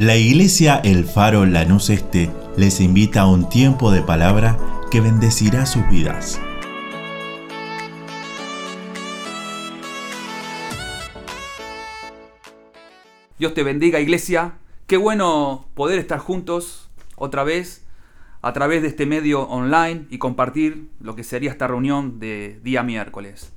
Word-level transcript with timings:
La 0.00 0.16
iglesia 0.16 0.80
El 0.82 1.04
Faro 1.04 1.44
Lanús 1.44 1.90
Este 1.90 2.30
les 2.56 2.80
invita 2.80 3.20
a 3.20 3.26
un 3.26 3.50
tiempo 3.50 3.90
de 3.90 4.00
palabra 4.00 4.56
que 4.90 5.02
bendecirá 5.02 5.66
sus 5.66 5.86
vidas. 5.90 6.40
Dios 13.38 13.52
te 13.52 13.62
bendiga 13.62 14.00
iglesia. 14.00 14.54
Qué 14.86 14.96
bueno 14.96 15.66
poder 15.74 15.98
estar 15.98 16.18
juntos 16.18 16.88
otra 17.16 17.44
vez 17.44 17.84
a 18.40 18.54
través 18.54 18.80
de 18.80 18.88
este 18.88 19.04
medio 19.04 19.42
online 19.42 20.06
y 20.08 20.16
compartir 20.16 20.88
lo 21.00 21.14
que 21.14 21.24
sería 21.24 21.50
esta 21.50 21.66
reunión 21.68 22.18
de 22.18 22.58
día 22.64 22.82
miércoles. 22.82 23.52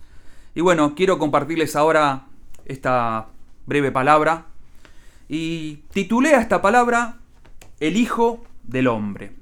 Y 0.55 0.59
bueno, 0.59 0.93
quiero 0.93 1.19
compartirles 1.19 1.77
ahora 1.77 2.25
esta 2.65 3.29
breve 3.65 3.93
palabra 3.93 4.47
y 5.35 5.77
titulé 5.91 6.35
a 6.35 6.41
esta 6.41 6.61
palabra 6.61 7.17
El 7.79 7.97
Hijo 7.97 8.43
del 8.61 8.87
Hombre. 8.87 9.33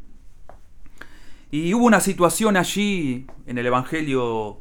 Y 1.52 1.74
hubo 1.74 1.84
una 1.84 2.00
situación 2.00 2.56
allí 2.56 3.28
en 3.46 3.58
el 3.58 3.66
Evangelio 3.66 4.60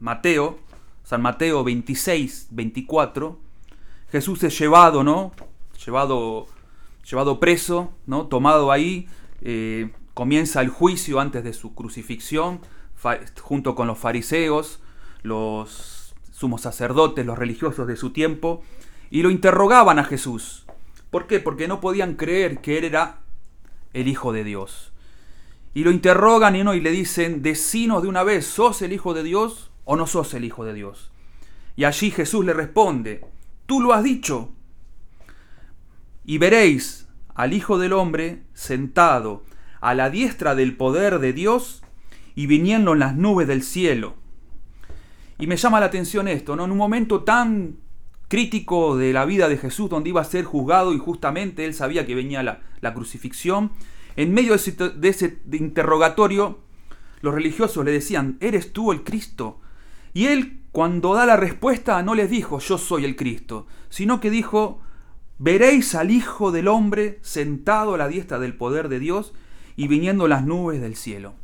Mateo, 0.00 0.58
San 1.04 1.22
Mateo 1.22 1.62
26, 1.62 2.48
24. 2.50 3.38
Jesús 4.10 4.42
es 4.42 4.58
llevado, 4.58 5.04
¿no? 5.04 5.30
Llevado, 5.86 6.48
llevado 7.08 7.38
preso, 7.38 7.92
¿no? 8.06 8.26
Tomado 8.26 8.72
ahí. 8.72 9.06
Eh, 9.40 9.92
comienza 10.14 10.62
el 10.62 10.68
juicio 10.68 11.20
antes 11.20 11.44
de 11.44 11.52
su 11.52 11.76
crucifixión, 11.76 12.60
junto 13.40 13.76
con 13.76 13.86
los 13.86 13.98
fariseos, 13.98 14.82
los 15.22 16.16
sumos 16.32 16.62
sacerdotes, 16.62 17.24
los 17.24 17.38
religiosos 17.38 17.86
de 17.86 17.94
su 17.94 18.10
tiempo, 18.10 18.64
y 19.10 19.22
lo 19.22 19.30
interrogaban 19.30 20.00
a 20.00 20.04
Jesús. 20.04 20.61
¿Por 21.12 21.26
qué? 21.26 21.40
Porque 21.40 21.68
no 21.68 21.78
podían 21.78 22.14
creer 22.14 22.62
que 22.62 22.78
él 22.78 22.84
era 22.84 23.20
el 23.92 24.08
Hijo 24.08 24.32
de 24.32 24.44
Dios. 24.44 24.94
Y 25.74 25.84
lo 25.84 25.90
interrogan 25.90 26.56
y, 26.56 26.64
no, 26.64 26.72
le 26.72 26.90
dicen, 26.90 27.42
decinos 27.42 28.02
de 28.02 28.08
una 28.08 28.22
vez, 28.22 28.46
¿sos 28.46 28.80
el 28.80 28.94
Hijo 28.94 29.12
de 29.12 29.22
Dios 29.22 29.70
o 29.84 29.94
no 29.94 30.06
sos 30.06 30.32
el 30.32 30.42
Hijo 30.42 30.64
de 30.64 30.72
Dios? 30.72 31.12
Y 31.76 31.84
allí 31.84 32.10
Jesús 32.10 32.46
le 32.46 32.54
responde, 32.54 33.26
tú 33.66 33.82
lo 33.82 33.92
has 33.92 34.02
dicho. 34.02 34.54
Y 36.24 36.38
veréis 36.38 37.06
al 37.34 37.52
Hijo 37.52 37.76
del 37.76 37.92
Hombre 37.92 38.44
sentado 38.54 39.44
a 39.82 39.94
la 39.94 40.08
diestra 40.08 40.54
del 40.54 40.78
poder 40.78 41.18
de 41.18 41.34
Dios 41.34 41.82
y 42.34 42.46
viniendo 42.46 42.94
en 42.94 43.00
las 43.00 43.16
nubes 43.16 43.46
del 43.46 43.62
cielo. 43.62 44.14
Y 45.38 45.46
me 45.46 45.58
llama 45.58 45.78
la 45.78 45.86
atención 45.86 46.26
esto, 46.26 46.56
¿no? 46.56 46.64
En 46.64 46.72
un 46.72 46.78
momento 46.78 47.22
tan 47.22 47.81
crítico 48.32 48.96
de 48.96 49.12
la 49.12 49.26
vida 49.26 49.46
de 49.46 49.58
Jesús, 49.58 49.90
donde 49.90 50.08
iba 50.08 50.22
a 50.22 50.24
ser 50.24 50.46
juzgado 50.46 50.94
y 50.94 50.98
justamente 50.98 51.66
él 51.66 51.74
sabía 51.74 52.06
que 52.06 52.14
venía 52.14 52.42
la, 52.42 52.62
la 52.80 52.94
crucifixión, 52.94 53.72
en 54.16 54.32
medio 54.32 54.52
de 54.52 54.56
ese, 54.56 54.72
de 54.72 55.08
ese 55.10 55.38
interrogatorio, 55.52 56.58
los 57.20 57.34
religiosos 57.34 57.84
le 57.84 57.92
decían, 57.92 58.38
¿eres 58.40 58.72
tú 58.72 58.90
el 58.90 59.04
Cristo? 59.04 59.60
Y 60.14 60.28
él, 60.28 60.60
cuando 60.72 61.12
da 61.12 61.26
la 61.26 61.36
respuesta, 61.36 62.02
no 62.02 62.14
les 62.14 62.30
dijo, 62.30 62.58
yo 62.58 62.78
soy 62.78 63.04
el 63.04 63.16
Cristo, 63.16 63.66
sino 63.90 64.18
que 64.18 64.30
dijo, 64.30 64.80
veréis 65.36 65.94
al 65.94 66.10
Hijo 66.10 66.52
del 66.52 66.68
Hombre 66.68 67.18
sentado 67.20 67.96
a 67.96 67.98
la 67.98 68.08
diestra 68.08 68.38
del 68.38 68.56
poder 68.56 68.88
de 68.88 68.98
Dios 68.98 69.34
y 69.76 69.88
viniendo 69.88 70.26
las 70.26 70.42
nubes 70.42 70.80
del 70.80 70.96
cielo. 70.96 71.34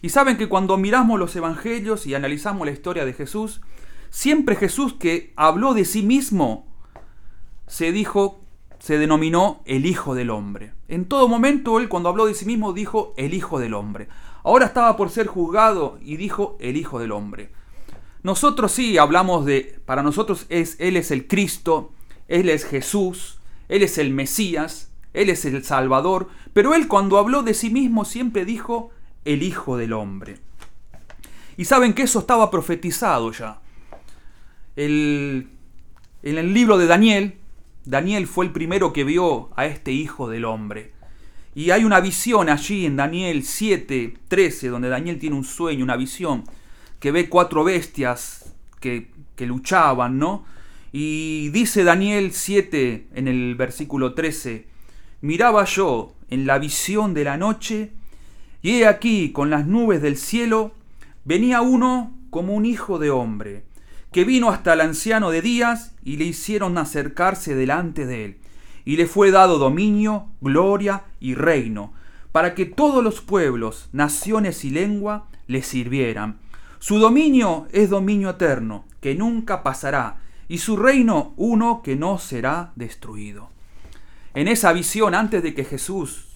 Y 0.00 0.08
saben 0.08 0.36
que 0.36 0.48
cuando 0.48 0.76
miramos 0.76 1.20
los 1.20 1.36
evangelios 1.36 2.04
y 2.08 2.16
analizamos 2.16 2.66
la 2.66 2.72
historia 2.72 3.04
de 3.04 3.12
Jesús, 3.12 3.60
siempre 4.12 4.54
Jesús 4.54 4.92
que 4.92 5.32
habló 5.34 5.72
de 5.72 5.86
sí 5.86 6.02
mismo 6.02 6.68
se 7.66 7.90
dijo, 7.90 8.44
se 8.78 8.98
denominó 8.98 9.62
el 9.64 9.86
Hijo 9.86 10.14
del 10.14 10.30
Hombre. 10.30 10.74
En 10.88 11.06
todo 11.06 11.26
momento 11.26 11.80
él 11.80 11.88
cuando 11.88 12.10
habló 12.10 12.26
de 12.26 12.34
sí 12.34 12.44
mismo 12.44 12.74
dijo 12.74 13.14
el 13.16 13.32
Hijo 13.32 13.58
del 13.58 13.72
Hombre. 13.72 14.08
Ahora 14.44 14.66
estaba 14.66 14.96
por 14.96 15.08
ser 15.08 15.26
juzgado 15.26 15.98
y 16.02 16.16
dijo 16.16 16.58
el 16.60 16.76
Hijo 16.76 17.00
del 17.00 17.10
Hombre. 17.10 17.50
Nosotros 18.22 18.70
sí 18.70 18.98
hablamos 18.98 19.46
de, 19.46 19.80
para 19.86 20.02
nosotros 20.02 20.46
es, 20.50 20.76
Él 20.78 20.96
es 20.96 21.10
el 21.10 21.26
Cristo, 21.26 21.92
Él 22.28 22.50
es 22.50 22.64
Jesús, 22.64 23.40
Él 23.68 23.82
es 23.82 23.96
el 23.96 24.10
Mesías, 24.10 24.92
él 25.12 25.28
es 25.28 25.44
el 25.44 25.62
Salvador, 25.64 26.28
pero 26.52 26.74
él 26.74 26.88
cuando 26.88 27.18
habló 27.18 27.42
de 27.42 27.54
sí 27.54 27.70
mismo 27.70 28.04
siempre 28.04 28.44
dijo 28.44 28.90
el 29.24 29.42
Hijo 29.42 29.76
del 29.76 29.92
Hombre. 29.92 30.38
Y 31.56 31.66
saben 31.66 31.92
que 31.92 32.02
eso 32.02 32.20
estaba 32.20 32.50
profetizado 32.50 33.30
ya. 33.32 33.61
En 34.76 35.48
el 36.22 36.54
libro 36.54 36.78
de 36.78 36.86
Daniel, 36.86 37.34
Daniel 37.84 38.26
fue 38.26 38.44
el 38.44 38.52
primero 38.52 38.92
que 38.92 39.04
vio 39.04 39.50
a 39.56 39.66
este 39.66 39.92
Hijo 39.92 40.28
del 40.28 40.44
Hombre. 40.44 40.92
Y 41.54 41.70
hay 41.70 41.84
una 41.84 42.00
visión 42.00 42.48
allí 42.48 42.86
en 42.86 42.96
Daniel 42.96 43.42
7, 43.42 44.14
13, 44.28 44.68
donde 44.68 44.88
Daniel 44.88 45.18
tiene 45.18 45.36
un 45.36 45.44
sueño, 45.44 45.84
una 45.84 45.96
visión, 45.96 46.44
que 46.98 47.10
ve 47.12 47.28
cuatro 47.28 47.64
bestias 47.64 48.54
que, 48.80 49.10
que 49.36 49.46
luchaban, 49.46 50.18
¿no? 50.18 50.44
Y 50.92 51.48
dice 51.50 51.84
Daniel 51.84 52.32
7 52.32 53.08
en 53.14 53.28
el 53.28 53.54
versículo 53.54 54.14
13, 54.14 54.66
miraba 55.20 55.64
yo 55.64 56.14
en 56.28 56.46
la 56.46 56.58
visión 56.58 57.12
de 57.14 57.24
la 57.24 57.36
noche, 57.36 57.92
y 58.62 58.80
he 58.80 58.86
aquí 58.86 59.32
con 59.32 59.50
las 59.50 59.66
nubes 59.66 60.00
del 60.00 60.16
cielo 60.16 60.72
venía 61.24 61.60
uno 61.60 62.16
como 62.30 62.54
un 62.54 62.64
hijo 62.64 62.98
de 62.98 63.10
hombre, 63.10 63.64
que 64.12 64.24
vino 64.24 64.50
hasta 64.50 64.74
el 64.74 64.82
anciano 64.82 65.30
de 65.30 65.42
días 65.42 65.94
y 66.04 66.16
le 66.16 66.24
hicieron 66.24 66.76
acercarse 66.78 67.54
delante 67.54 68.06
de 68.06 68.24
él, 68.26 68.36
y 68.84 68.96
le 68.96 69.06
fue 69.06 69.30
dado 69.30 69.58
dominio, 69.58 70.26
gloria 70.40 71.04
y 71.18 71.34
reino, 71.34 71.94
para 72.30 72.54
que 72.54 72.66
todos 72.66 73.02
los 73.02 73.20
pueblos, 73.20 73.88
naciones 73.92 74.64
y 74.64 74.70
lengua 74.70 75.28
le 75.46 75.62
sirvieran. 75.62 76.38
Su 76.78 76.98
dominio 76.98 77.66
es 77.72 77.90
dominio 77.90 78.30
eterno, 78.30 78.84
que 79.00 79.14
nunca 79.14 79.62
pasará, 79.62 80.20
y 80.48 80.58
su 80.58 80.76
reino 80.76 81.32
uno 81.36 81.80
que 81.82 81.96
no 81.96 82.18
será 82.18 82.72
destruido. 82.76 83.50
En 84.34 84.48
esa 84.48 84.72
visión, 84.72 85.14
antes 85.14 85.42
de 85.42 85.54
que 85.54 85.64
Jesús 85.64 86.26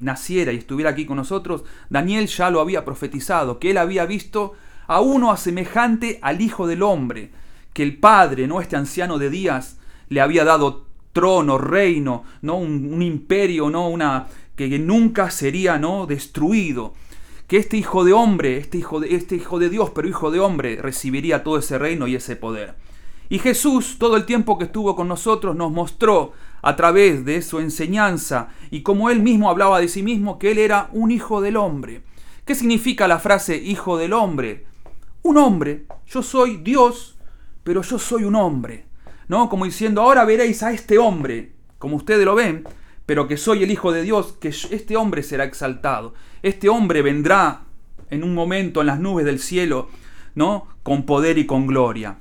naciera 0.00 0.52
y 0.52 0.56
estuviera 0.56 0.90
aquí 0.90 1.06
con 1.06 1.16
nosotros, 1.16 1.64
Daniel 1.88 2.26
ya 2.26 2.50
lo 2.50 2.60
había 2.60 2.84
profetizado, 2.84 3.58
que 3.58 3.70
él 3.70 3.78
había 3.78 4.04
visto 4.04 4.54
a 4.92 5.00
uno 5.00 5.30
asemejante 5.30 6.18
al 6.22 6.40
Hijo 6.40 6.66
del 6.66 6.82
Hombre, 6.82 7.30
que 7.72 7.82
el 7.82 7.96
Padre, 7.98 8.46
¿no? 8.46 8.60
este 8.60 8.76
anciano 8.76 9.18
de 9.18 9.30
días, 9.30 9.78
le 10.08 10.20
había 10.20 10.44
dado 10.44 10.86
trono, 11.12 11.58
reino, 11.58 12.24
¿no? 12.42 12.56
un, 12.56 13.02
imperio, 13.02 13.70
¿no? 13.70 13.88
Una, 13.88 14.26
que, 14.56 14.78
nunca 14.78 15.30
sería 15.30 15.78
¿no? 15.78 16.06
destruido. 16.06 16.94
Que 17.46 17.58
este 17.58 17.76
hijo 17.76 18.04
de 18.04 18.12
hombre, 18.12 18.56
este 18.58 18.78
hijo 18.78 19.00
de, 19.00 19.14
este 19.14 19.36
hijo 19.36 19.58
de 19.58 19.68
Dios, 19.68 19.90
pero 19.90 20.08
hijo 20.08 20.30
de 20.30 20.40
hombre, 20.40 20.76
recibiría 20.80 21.42
todo 21.42 21.58
ese 21.58 21.78
reino 21.78 22.06
y 22.06 22.14
ese 22.14 22.36
poder. 22.36 22.74
Y 23.28 23.38
Jesús, 23.38 23.96
todo 23.98 24.16
el 24.16 24.26
tiempo 24.26 24.58
que 24.58 24.64
estuvo 24.64 24.94
con 24.94 25.08
nosotros, 25.08 25.56
nos 25.56 25.72
mostró 25.72 26.32
a 26.60 26.76
través 26.76 27.24
de 27.24 27.40
su 27.42 27.60
enseñanza 27.60 28.48
y 28.70 28.82
como 28.82 29.10
él 29.10 29.20
mismo 29.20 29.50
hablaba 29.50 29.80
de 29.80 29.88
sí 29.88 30.02
mismo, 30.02 30.38
que 30.38 30.50
él 30.50 30.58
era 30.58 30.88
un 30.92 31.10
hijo 31.10 31.40
del 31.40 31.56
hombre. 31.56 32.02
¿Qué 32.44 32.54
significa 32.54 33.08
la 33.08 33.18
frase 33.18 33.56
hijo 33.56 33.96
del 33.96 34.12
hombre? 34.12 34.66
Un 35.22 35.36
hombre. 35.38 35.86
Yo 36.06 36.22
soy 36.22 36.58
Dios, 36.58 37.16
pero 37.64 37.82
yo 37.82 37.98
soy 37.98 38.24
un 38.24 38.34
hombre. 38.34 38.86
¿No? 39.28 39.48
Como 39.48 39.64
diciendo, 39.64 40.02
ahora 40.02 40.24
veréis 40.24 40.62
a 40.62 40.72
este 40.72 40.98
hombre, 40.98 41.52
como 41.78 41.96
ustedes 41.96 42.24
lo 42.24 42.34
ven, 42.34 42.64
pero 43.06 43.28
que 43.28 43.36
soy 43.36 43.62
el 43.62 43.70
hijo 43.70 43.92
de 43.92 44.02
Dios, 44.02 44.34
que 44.40 44.48
este 44.48 44.96
hombre 44.96 45.22
será 45.22 45.44
exaltado. 45.44 46.14
Este 46.42 46.68
hombre 46.68 47.02
vendrá 47.02 47.62
en 48.10 48.24
un 48.24 48.34
momento 48.34 48.80
en 48.80 48.88
las 48.88 49.00
nubes 49.00 49.24
del 49.24 49.38
cielo, 49.38 49.88
¿no? 50.34 50.66
Con 50.82 51.04
poder 51.04 51.38
y 51.38 51.46
con 51.46 51.66
gloria. 51.66 52.18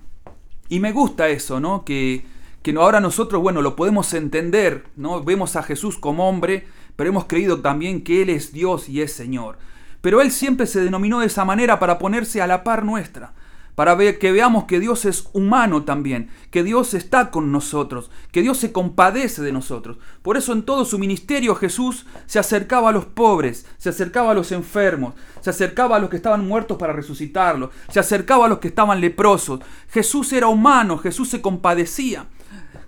Y 0.70 0.80
me 0.80 0.94
gusta 0.94 1.28
eso, 1.28 1.60
¿no? 1.60 1.84
Que, 1.84 2.26
que 2.64 2.72
ahora 2.72 3.02
nosotros, 3.02 3.42
bueno, 3.42 3.62
lo 3.62 3.76
podemos 3.76 4.14
entender, 4.14 4.86
¿no? 4.96 5.24
Vemos 5.24 5.56
a 5.56 5.64
Jesús 5.64 5.98
como 5.98 6.30
hombre, 6.30 6.66
pero 6.96 7.10
hemos 7.10 7.26
creído 7.26 7.62
también 7.62 8.04
que 8.04 8.22
Él 8.22 8.30
es 8.30 8.54
Dios 8.54 8.88
y 8.88 9.02
es 9.02 9.12
Señor. 9.12 9.58
Pero 10.02 10.22
Él 10.22 10.32
siempre 10.32 10.68
se 10.68 10.84
denominó 10.84 11.20
de 11.20 11.28
esa 11.28 11.46
manera 11.46 11.80
para 11.80 11.98
ponerse 11.98 12.42
a 12.42 12.48
la 12.48 12.64
par 12.64 12.84
nuestra 12.84 13.34
para 13.76 13.98
que 13.98 14.32
veamos 14.32 14.66
que 14.66 14.80
Dios 14.80 15.06
es 15.06 15.28
humano 15.34 15.84
también, 15.84 16.30
que 16.50 16.64
Dios 16.64 16.94
está 16.94 17.32
con 17.32 17.52
nosotros, 17.52 18.12
que 18.32 18.42
Dios 18.42 18.58
se 18.58 18.72
compadece 18.72 19.42
de 19.42 19.52
nosotros. 19.52 19.98
Por 20.22 20.38
eso 20.38 20.54
en 20.54 20.64
todo 20.64 20.86
su 20.86 21.00
ministerio 21.00 21.56
Jesús 21.56 22.06
se 22.26 22.40
acercaba 22.40 22.90
a 22.90 22.92
los 22.92 23.06
pobres, 23.06 23.66
se 23.78 23.90
acercaba 23.90 24.32
a 24.32 24.34
los 24.34 24.52
enfermos, 24.52 25.16
se 25.40 25.50
acercaba 25.50 25.96
a 25.96 26.00
los 26.00 26.10
que 26.10 26.18
estaban 26.18 26.46
muertos 26.48 26.78
para 26.78 26.94
resucitarlos, 26.94 27.70
se 27.90 28.00
acercaba 28.00 28.46
a 28.46 28.50
los 28.50 28.60
que 28.60 28.68
estaban 28.68 29.00
leprosos. 29.00 29.62
Jesús 29.90 30.32
era 30.34 30.48
humano, 30.48 30.98
Jesús 30.98 31.30
se 31.30 31.42
compadecía. 31.42 32.26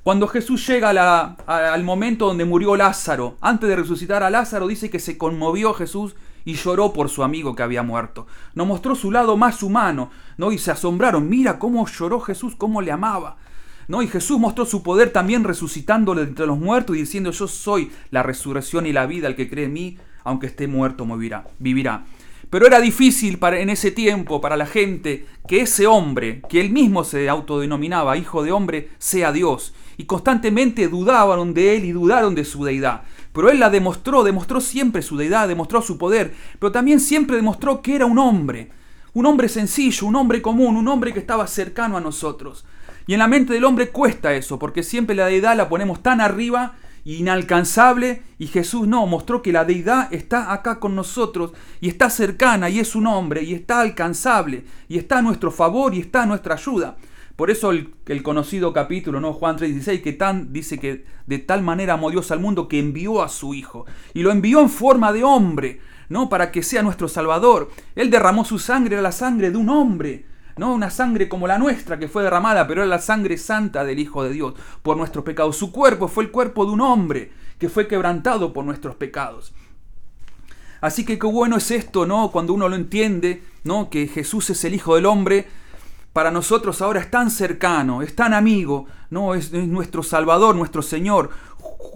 Cuando 0.03 0.27
Jesús 0.27 0.67
llega 0.67 1.37
al 1.47 1.83
momento 1.83 2.27
donde 2.27 2.43
murió 2.43 2.75
Lázaro, 2.75 3.37
antes 3.39 3.69
de 3.69 3.77
resucitar 3.77 4.21
a 4.21 4.29
Lázaro, 4.29 4.67
dice 4.67 4.89
que 4.89 4.99
se 4.99 5.17
conmovió 5.17 5.73
Jesús 5.73 6.15
y 6.45 6.55
lloró 6.55 6.93
por 6.93 7.09
su 7.09 7.23
amigo 7.23 7.55
que 7.55 7.63
había 7.63 7.83
muerto. 7.83 8.27
Nos 8.53 8.67
mostró 8.67 8.95
su 8.95 9.11
lado 9.11 9.37
más 9.37 9.63
humano, 9.63 10.11
¿no? 10.37 10.51
Y 10.51 10.57
se 10.57 10.71
asombraron, 10.71 11.29
mira 11.29 11.59
cómo 11.59 11.87
lloró 11.87 12.19
Jesús, 12.19 12.55
cómo 12.55 12.81
le 12.81 12.91
amaba. 12.91 13.37
¿no? 13.87 14.01
Y 14.01 14.07
Jesús 14.07 14.39
mostró 14.39 14.65
su 14.65 14.83
poder 14.83 15.11
también 15.11 15.43
resucitándole 15.43 16.21
entre 16.21 16.45
los 16.45 16.57
muertos 16.57 16.95
y 16.95 16.99
diciendo, 16.99 17.31
yo 17.31 17.47
soy 17.47 17.91
la 18.11 18.23
resurrección 18.23 18.85
y 18.85 18.93
la 18.93 19.05
vida, 19.05 19.27
el 19.27 19.35
que 19.35 19.49
cree 19.49 19.65
en 19.65 19.73
mí, 19.73 19.97
aunque 20.23 20.47
esté 20.47 20.67
muerto, 20.67 21.05
vivirá. 21.59 22.05
Pero 22.49 22.67
era 22.67 22.79
difícil 22.79 23.39
para, 23.39 23.59
en 23.59 23.69
ese 23.69 23.89
tiempo 23.89 24.39
para 24.39 24.55
la 24.55 24.67
gente 24.67 25.25
que 25.47 25.61
ese 25.61 25.87
hombre, 25.87 26.41
que 26.49 26.61
él 26.61 26.69
mismo 26.69 27.03
se 27.03 27.27
autodenominaba 27.27 28.15
hijo 28.15 28.43
de 28.43 28.51
hombre, 28.51 28.89
sea 28.99 29.31
Dios. 29.31 29.73
Y 29.97 30.05
constantemente 30.05 30.87
dudaban 30.87 31.53
de 31.53 31.75
él 31.75 31.85
y 31.85 31.91
dudaron 31.91 32.35
de 32.35 32.45
su 32.45 32.63
deidad. 32.63 33.03
Pero 33.33 33.49
él 33.49 33.59
la 33.59 33.69
demostró, 33.69 34.23
demostró 34.23 34.61
siempre 34.61 35.01
su 35.01 35.17
deidad, 35.17 35.47
demostró 35.47 35.81
su 35.81 35.97
poder, 35.97 36.33
pero 36.59 36.71
también 36.71 36.99
siempre 36.99 37.35
demostró 37.35 37.81
que 37.81 37.95
era 37.95 38.05
un 38.05 38.19
hombre. 38.19 38.71
Un 39.13 39.25
hombre 39.25 39.49
sencillo, 39.49 40.07
un 40.07 40.15
hombre 40.15 40.41
común, 40.41 40.77
un 40.77 40.87
hombre 40.87 41.13
que 41.13 41.19
estaba 41.19 41.45
cercano 41.47 41.97
a 41.97 42.01
nosotros. 42.01 42.65
Y 43.05 43.13
en 43.13 43.19
la 43.19 43.27
mente 43.27 43.53
del 43.53 43.65
hombre 43.65 43.89
cuesta 43.89 44.33
eso, 44.33 44.57
porque 44.57 44.81
siempre 44.83 45.15
la 45.15 45.25
deidad 45.25 45.57
la 45.57 45.67
ponemos 45.67 46.01
tan 46.01 46.21
arriba, 46.21 46.75
inalcanzable, 47.05 48.21
y 48.39 48.47
Jesús 48.47 48.87
no, 48.87 49.05
mostró 49.07 49.41
que 49.41 49.51
la 49.51 49.65
deidad 49.65 50.13
está 50.13 50.53
acá 50.53 50.79
con 50.79 50.95
nosotros, 50.95 51.51
y 51.81 51.89
está 51.89 52.09
cercana, 52.09 52.69
y 52.69 52.79
es 52.79 52.95
un 52.95 53.07
hombre, 53.07 53.43
y 53.43 53.53
está 53.53 53.81
alcanzable, 53.81 54.65
y 54.87 54.97
está 54.97 55.19
a 55.19 55.21
nuestro 55.21 55.51
favor, 55.51 55.93
y 55.93 55.99
está 55.99 56.23
a 56.23 56.27
nuestra 56.27 56.55
ayuda. 56.55 56.97
Por 57.35 57.49
eso 57.49 57.71
el, 57.71 58.23
conocido 58.23 58.73
capítulo, 58.73 59.19
¿no? 59.19 59.33
Juan 59.33 59.57
3:16, 59.57 60.01
que 60.01 60.13
tan, 60.13 60.53
dice 60.53 60.79
que 60.79 61.05
de 61.25 61.39
tal 61.39 61.63
manera 61.63 61.93
amó 61.93 62.11
Dios 62.11 62.29
al 62.31 62.39
mundo 62.39 62.67
que 62.67 62.79
envió 62.79 63.23
a 63.23 63.29
su 63.29 63.53
Hijo, 63.53 63.85
y 64.13 64.21
lo 64.21 64.31
envió 64.31 64.61
en 64.61 64.69
forma 64.69 65.11
de 65.11 65.23
hombre, 65.23 65.79
¿no? 66.09 66.29
Para 66.29 66.51
que 66.51 66.61
sea 66.61 66.83
nuestro 66.83 67.07
Salvador. 67.07 67.71
Él 67.95 68.11
derramó 68.11 68.45
su 68.45 68.59
sangre, 68.59 68.95
era 68.95 69.01
la 69.01 69.11
sangre 69.11 69.49
de 69.49 69.57
un 69.57 69.69
hombre, 69.69 70.25
no 70.57 70.73
una 70.73 70.91
sangre 70.91 71.27
como 71.27 71.47
la 71.47 71.57
nuestra 71.57 71.97
que 71.97 72.07
fue 72.07 72.21
derramada, 72.21 72.67
pero 72.67 72.81
era 72.81 72.89
la 72.89 72.99
sangre 72.99 73.37
santa 73.37 73.83
del 73.83 73.97
Hijo 73.97 74.23
de 74.23 74.31
Dios 74.31 74.53
por 74.83 74.95
nuestros 74.95 75.25
pecados. 75.25 75.57
Su 75.57 75.71
cuerpo 75.71 76.07
fue 76.07 76.25
el 76.25 76.31
cuerpo 76.31 76.65
de 76.65 76.71
un 76.71 76.81
hombre 76.81 77.31
que 77.57 77.69
fue 77.69 77.87
quebrantado 77.87 78.53
por 78.53 78.63
nuestros 78.63 78.95
pecados. 78.95 79.53
Así 80.81 81.05
que 81.05 81.17
qué 81.17 81.25
bueno 81.25 81.57
es 81.57 81.71
esto, 81.71 82.05
¿no? 82.05 82.29
Cuando 82.29 82.53
uno 82.53 82.69
lo 82.69 82.75
entiende, 82.75 83.41
¿no? 83.63 83.89
Que 83.89 84.07
Jesús 84.07 84.49
es 84.49 84.63
el 84.65 84.75
Hijo 84.75 84.95
del 84.95 85.05
Hombre, 85.05 85.47
para 86.13 86.29
nosotros 86.29 86.81
ahora 86.81 86.99
es 86.99 87.09
tan 87.09 87.31
cercano, 87.31 88.03
es 88.03 88.15
tan 88.15 88.33
amigo, 88.33 88.85
¿no? 89.09 89.33
Es, 89.33 89.51
es 89.51 89.67
nuestro 89.67 90.03
Salvador, 90.03 90.55
nuestro 90.55 90.83
Señor. 90.83 91.31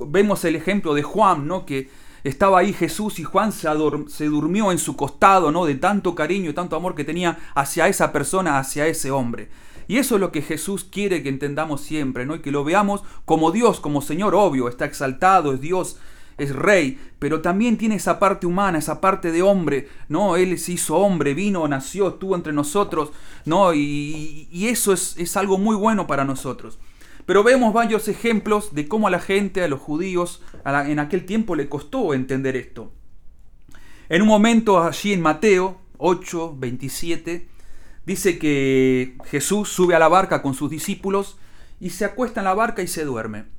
Vemos 0.07 0.43
el 0.43 0.55
ejemplo 0.55 0.95
de 0.95 1.03
Juan, 1.03 1.47
¿no? 1.47 1.65
Que 1.65 1.89
estaba 2.23 2.59
ahí 2.59 2.73
Jesús 2.73 3.19
y 3.19 3.23
Juan 3.23 3.51
se, 3.51 3.69
se, 4.07 4.25
durmió 4.25 4.71
en 4.71 4.79
su 4.79 4.95
costado, 4.95 5.51
¿no? 5.51 5.65
De 5.65 5.75
tanto 5.75 6.15
cariño 6.15 6.49
y 6.49 6.53
tanto 6.53 6.75
amor 6.75 6.95
que 6.95 7.03
tenía 7.03 7.37
hacia 7.53 7.87
esa 7.87 8.11
persona, 8.11 8.57
hacia 8.57 8.87
ese 8.87 9.11
hombre. 9.11 9.49
Y 9.87 9.97
eso 9.97 10.15
es 10.15 10.21
lo 10.21 10.31
que 10.31 10.41
Jesús 10.41 10.83
quiere 10.83 11.23
que 11.23 11.29
entendamos 11.29 11.81
siempre, 11.81 12.25
¿no? 12.25 12.35
Y 12.35 12.39
que 12.39 12.51
lo 12.51 12.63
veamos 12.63 13.03
como 13.23 13.51
Dios, 13.51 13.79
como 13.79 14.01
Señor, 14.01 14.35
obvio, 14.35 14.67
está 14.67 14.85
exaltado, 14.85 15.53
es 15.53 15.61
Dios, 15.61 15.97
es 16.37 16.55
rey, 16.55 16.99
pero 17.19 17.41
también 17.41 17.77
tiene 17.77 17.95
esa 17.95 18.19
parte 18.19 18.45
humana, 18.45 18.77
esa 18.77 19.01
parte 19.01 19.31
de 19.31 19.41
hombre, 19.41 19.89
¿no? 20.07 20.35
Él 20.35 20.57
se 20.59 20.73
hizo 20.73 20.97
hombre, 20.97 21.33
vino, 21.33 21.67
nació, 21.67 22.09
estuvo 22.09 22.35
entre 22.35 22.53
nosotros, 22.53 23.11
¿no? 23.45 23.73
Y, 23.73 24.47
y 24.51 24.67
eso 24.67 24.93
es, 24.93 25.15
es 25.17 25.35
algo 25.35 25.57
muy 25.57 25.75
bueno 25.75 26.05
para 26.05 26.25
nosotros. 26.25 26.79
Pero 27.27 27.43
vemos 27.43 27.73
varios 27.73 28.07
ejemplos 28.07 28.73
de 28.73 28.87
cómo 28.87 29.07
a 29.07 29.11
la 29.11 29.19
gente, 29.19 29.61
a 29.61 29.67
los 29.67 29.81
judíos, 29.81 30.41
en 30.63 30.99
aquel 30.99 31.25
tiempo 31.25 31.55
le 31.55 31.67
costó 31.67 32.13
entender 32.13 32.55
esto. 32.55 32.93
En 34.07 34.21
un 34.21 34.29
momento 34.29 34.81
allí 34.81 35.11
en 35.11 35.21
Mateo 35.21 35.81
8, 35.97 36.55
27, 36.57 37.49
dice 38.05 38.39
que 38.39 39.17
Jesús 39.25 39.67
sube 39.67 39.93
a 39.93 39.99
la 39.99 40.07
barca 40.07 40.41
con 40.41 40.53
sus 40.53 40.69
discípulos 40.69 41.37
y 41.81 41.89
se 41.89 42.05
acuesta 42.05 42.39
en 42.39 42.45
la 42.45 42.53
barca 42.53 42.81
y 42.81 42.87
se 42.87 43.03
duerme. 43.03 43.56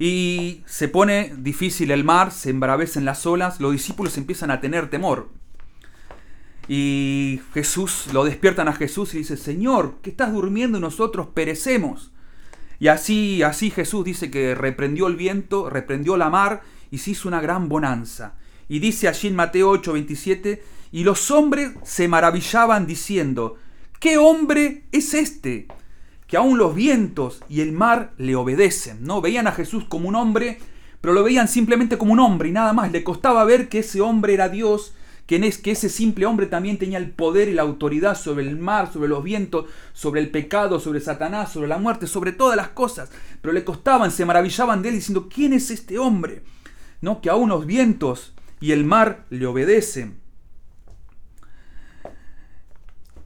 Y 0.00 0.62
se 0.64 0.88
pone 0.88 1.30
difícil 1.36 1.90
el 1.90 2.04
mar, 2.04 2.32
se 2.32 2.48
embravecen 2.48 3.04
las 3.04 3.26
olas, 3.26 3.60
los 3.60 3.72
discípulos 3.72 4.16
empiezan 4.16 4.50
a 4.50 4.62
tener 4.62 4.88
temor. 4.88 5.28
Y 6.68 7.42
Jesús, 7.52 8.06
lo 8.10 8.24
despiertan 8.24 8.66
a 8.66 8.72
Jesús 8.72 9.12
y 9.12 9.18
dice, 9.18 9.36
Señor, 9.36 9.96
que 10.00 10.08
estás 10.08 10.32
durmiendo 10.32 10.78
y 10.78 10.80
nosotros 10.80 11.26
perecemos. 11.34 12.12
Y 12.78 12.88
así, 12.88 13.42
así 13.42 13.70
Jesús 13.70 14.06
dice 14.06 14.30
que 14.30 14.54
reprendió 14.54 15.06
el 15.06 15.16
viento, 15.16 15.68
reprendió 15.68 16.16
la 16.16 16.30
mar 16.30 16.62
y 16.90 16.96
se 16.96 17.10
hizo 17.10 17.28
una 17.28 17.42
gran 17.42 17.68
bonanza. 17.68 18.36
Y 18.70 18.78
dice 18.78 19.06
allí 19.06 19.28
en 19.28 19.36
Mateo 19.36 19.68
8, 19.68 19.92
27, 19.92 20.62
y 20.92 21.04
los 21.04 21.30
hombres 21.30 21.72
se 21.82 22.08
maravillaban 22.08 22.86
diciendo, 22.86 23.56
¿qué 23.98 24.16
hombre 24.16 24.84
es 24.92 25.12
este? 25.12 25.68
Que 26.30 26.36
aún 26.36 26.56
los 26.56 26.74
vientos 26.74 27.42
y 27.48 27.60
el 27.60 27.72
mar 27.72 28.12
le 28.16 28.36
obedecen. 28.36 29.04
¿no? 29.04 29.20
Veían 29.20 29.48
a 29.48 29.52
Jesús 29.52 29.84
como 29.84 30.08
un 30.08 30.14
hombre, 30.14 30.58
pero 31.00 31.12
lo 31.12 31.24
veían 31.24 31.48
simplemente 31.48 31.98
como 31.98 32.12
un 32.12 32.20
hombre 32.20 32.48
y 32.48 32.52
nada 32.52 32.72
más. 32.72 32.92
Le 32.92 33.04
costaba 33.04 33.44
ver 33.44 33.68
que 33.68 33.80
ese 33.80 34.00
hombre 34.00 34.34
era 34.34 34.48
Dios 34.48 34.94
que 35.38 35.70
ese 35.70 35.88
simple 35.88 36.26
hombre 36.26 36.46
también 36.46 36.76
tenía 36.76 36.98
el 36.98 37.12
poder 37.12 37.48
y 37.48 37.52
la 37.52 37.62
autoridad 37.62 38.16
sobre 38.16 38.48
el 38.48 38.58
mar, 38.58 38.92
sobre 38.92 39.08
los 39.08 39.22
vientos, 39.22 39.66
sobre 39.92 40.20
el 40.20 40.30
pecado, 40.30 40.80
sobre 40.80 41.00
Satanás, 41.00 41.52
sobre 41.52 41.68
la 41.68 41.78
muerte, 41.78 42.08
sobre 42.08 42.32
todas 42.32 42.56
las 42.56 42.70
cosas. 42.70 43.10
Pero 43.40 43.52
le 43.52 43.62
costaban, 43.62 44.10
se 44.10 44.24
maravillaban 44.24 44.82
de 44.82 44.88
él 44.88 44.96
diciendo, 44.96 45.28
¿quién 45.32 45.52
es 45.52 45.70
este 45.70 46.00
hombre? 46.00 46.42
¿No? 47.00 47.20
Que 47.20 47.30
aún 47.30 47.50
los 47.50 47.64
vientos 47.64 48.34
y 48.58 48.72
el 48.72 48.84
mar 48.84 49.24
le 49.30 49.46
obedecen. 49.46 50.18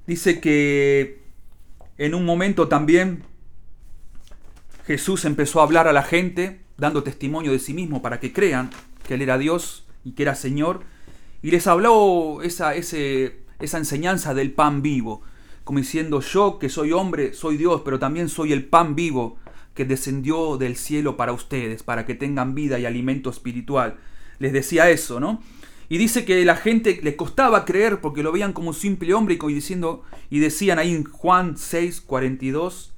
Dice 0.06 0.40
que 0.42 1.23
en 1.98 2.14
un 2.14 2.24
momento 2.24 2.68
también 2.68 3.24
Jesús 4.86 5.24
empezó 5.24 5.60
a 5.60 5.64
hablar 5.64 5.88
a 5.88 5.92
la 5.92 6.02
gente, 6.02 6.60
dando 6.76 7.02
testimonio 7.02 7.52
de 7.52 7.58
sí 7.58 7.74
mismo 7.74 8.02
para 8.02 8.20
que 8.20 8.32
crean 8.32 8.70
que 9.06 9.14
Él 9.14 9.22
era 9.22 9.38
Dios 9.38 9.86
y 10.04 10.12
que 10.12 10.22
era 10.24 10.34
Señor 10.34 10.82
y 11.44 11.50
les 11.50 11.66
habló 11.66 12.40
esa, 12.40 12.74
esa 12.74 13.78
enseñanza 13.78 14.32
del 14.32 14.52
pan 14.52 14.80
vivo, 14.80 15.20
como 15.62 15.78
diciendo, 15.78 16.20
yo 16.20 16.58
que 16.58 16.70
soy 16.70 16.92
hombre, 16.92 17.34
soy 17.34 17.58
Dios, 17.58 17.82
pero 17.84 17.98
también 17.98 18.30
soy 18.30 18.54
el 18.54 18.64
pan 18.64 18.94
vivo 18.94 19.36
que 19.74 19.84
descendió 19.84 20.56
del 20.56 20.76
cielo 20.76 21.18
para 21.18 21.34
ustedes, 21.34 21.82
para 21.82 22.06
que 22.06 22.14
tengan 22.14 22.54
vida 22.54 22.78
y 22.78 22.86
alimento 22.86 23.28
espiritual. 23.28 23.96
Les 24.38 24.54
decía 24.54 24.88
eso, 24.88 25.20
¿no? 25.20 25.42
Y 25.88 25.98
dice 25.98 26.24
que 26.24 26.44
la 26.44 26.56
gente 26.56 27.00
le 27.02 27.16
costaba 27.16 27.64
creer 27.64 28.00
porque 28.00 28.22
lo 28.22 28.32
veían 28.32 28.52
como 28.52 28.68
un 28.68 28.74
simple 28.74 29.12
hombre 29.14 29.38
y, 29.40 29.54
diciendo, 29.54 30.02
y 30.30 30.38
decían 30.38 30.78
ahí 30.78 30.94
en 30.94 31.04
Juan 31.04 31.56
6, 31.56 32.00
42, 32.00 32.92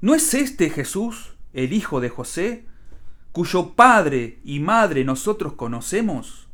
¿no 0.00 0.14
es 0.14 0.34
este 0.34 0.70
Jesús, 0.70 1.34
el 1.52 1.72
hijo 1.72 2.00
de 2.00 2.10
José, 2.10 2.64
cuyo 3.32 3.70
padre 3.70 4.38
y 4.44 4.60
madre 4.60 5.04
nosotros 5.04 5.54
conocemos? 5.54 6.46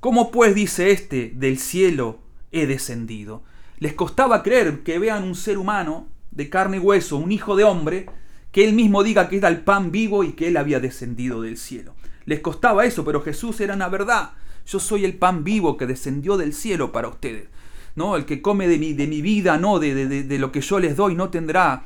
¿Cómo 0.00 0.30
pues 0.30 0.54
dice 0.54 0.90
este, 0.90 1.32
del 1.34 1.58
cielo 1.58 2.20
he 2.52 2.66
descendido? 2.66 3.42
Les 3.78 3.94
costaba 3.94 4.42
creer 4.42 4.82
que 4.82 4.98
vean 4.98 5.24
un 5.24 5.34
ser 5.34 5.58
humano 5.58 6.06
de 6.30 6.48
carne 6.48 6.76
y 6.76 6.80
hueso, 6.80 7.16
un 7.16 7.32
hijo 7.32 7.56
de 7.56 7.64
hombre, 7.64 8.06
que 8.52 8.64
él 8.64 8.74
mismo 8.74 9.02
diga 9.02 9.28
que 9.28 9.38
era 9.38 9.48
el 9.48 9.62
pan 9.62 9.90
vivo 9.90 10.24
y 10.24 10.32
que 10.32 10.48
él 10.48 10.56
había 10.56 10.80
descendido 10.80 11.42
del 11.42 11.56
cielo. 11.56 11.94
Les 12.24 12.40
costaba 12.40 12.84
eso, 12.84 13.04
pero 13.04 13.22
Jesús 13.22 13.60
era 13.60 13.74
una 13.74 13.88
verdad. 13.88 14.30
Yo 14.70 14.78
soy 14.78 15.04
el 15.04 15.16
pan 15.16 15.42
vivo 15.42 15.76
que 15.76 15.86
descendió 15.86 16.36
del 16.36 16.54
cielo 16.54 16.92
para 16.92 17.08
ustedes. 17.08 17.48
¿no? 17.96 18.16
El 18.16 18.24
que 18.24 18.40
come 18.40 18.68
de 18.68 18.78
mi, 18.78 18.92
de 18.92 19.06
mi 19.06 19.20
vida, 19.20 19.58
no 19.58 19.78
de, 19.78 19.94
de, 19.94 20.22
de 20.22 20.38
lo 20.38 20.52
que 20.52 20.60
yo 20.60 20.78
les 20.78 20.96
doy, 20.96 21.14
no 21.14 21.28
tendrá 21.28 21.84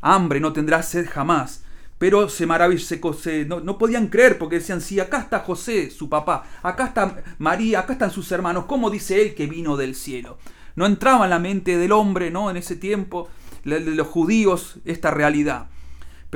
hambre, 0.00 0.40
no 0.40 0.52
tendrá 0.52 0.82
sed 0.82 1.08
jamás. 1.10 1.64
Pero 1.98 2.28
se 2.28 2.44
maravilló, 2.44 2.84
no, 3.46 3.60
no, 3.60 3.78
podían 3.78 4.08
creer 4.08 4.36
porque 4.36 4.56
decían, 4.56 4.82
si 4.82 5.00
acá 5.00 5.18
está 5.18 5.40
José, 5.40 5.90
su 5.90 6.10
papá, 6.10 6.44
acá 6.62 6.86
está 6.86 7.22
María, 7.38 7.80
acá 7.80 7.94
están 7.94 8.10
sus 8.10 8.30
hermanos, 8.32 8.66
¿cómo 8.66 8.90
dice 8.90 9.22
él 9.22 9.34
que 9.34 9.46
vino 9.46 9.78
del 9.78 9.94
cielo? 9.94 10.36
No 10.74 10.84
entraba 10.84 11.24
en 11.24 11.30
la 11.30 11.38
mente 11.38 11.78
del 11.78 11.92
hombre, 11.92 12.30
¿no? 12.30 12.50
En 12.50 12.58
ese 12.58 12.76
tiempo, 12.76 13.30
de 13.64 13.80
los 13.80 14.06
judíos, 14.08 14.76
esta 14.84 15.10
realidad. 15.10 15.70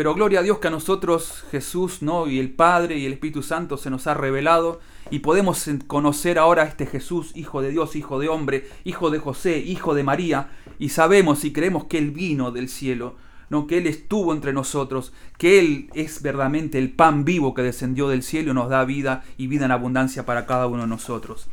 Pero 0.01 0.15
gloria 0.15 0.41
a 0.41 0.43
Dios 0.43 0.61
que 0.61 0.69
a 0.69 0.71
nosotros 0.71 1.45
Jesús, 1.51 2.01
¿no? 2.01 2.27
Y 2.27 2.39
el 2.39 2.51
Padre 2.51 2.97
y 2.97 3.05
el 3.05 3.13
Espíritu 3.13 3.43
Santo 3.43 3.77
se 3.77 3.91
nos 3.91 4.07
ha 4.07 4.15
revelado 4.15 4.81
y 5.11 5.19
podemos 5.19 5.69
conocer 5.89 6.39
ahora 6.39 6.63
a 6.63 6.67
este 6.69 6.87
Jesús, 6.87 7.33
Hijo 7.35 7.61
de 7.61 7.69
Dios, 7.69 7.95
Hijo 7.97 8.19
de 8.19 8.31
hombre, 8.31 8.67
Hijo 8.85 9.11
de 9.11 9.19
José, 9.19 9.59
Hijo 9.59 9.95
de 9.95 10.03
María, 10.03 10.53
y 10.79 10.89
sabemos 10.89 11.45
y 11.45 11.53
creemos 11.53 11.85
que 11.85 11.99
Él 11.99 12.13
vino 12.13 12.51
del 12.51 12.71
cielo 12.71 13.17
no 13.51 13.67
que 13.67 13.77
Él 13.77 13.87
estuvo 13.87 14.33
entre 14.33 14.55
nosotros, 14.55 15.13
que 15.37 15.59
Él 15.59 15.91
es 15.93 16.23
verdaderamente 16.23 16.79
el 16.79 16.93
pan 16.93 17.27
vivo 17.27 17.53
que 17.53 17.61
descendió 17.61 18.09
del 18.09 18.23
cielo 18.23 18.53
y 18.53 18.55
nos 18.55 18.71
da 18.71 18.87
vida 18.87 19.23
y 19.37 19.49
vida 19.49 19.67
en 19.67 19.73
abundancia 19.73 20.25
para 20.25 20.47
cada 20.47 20.67
uno 20.67 20.81
de 20.81 20.89
nosotros. 20.89 21.47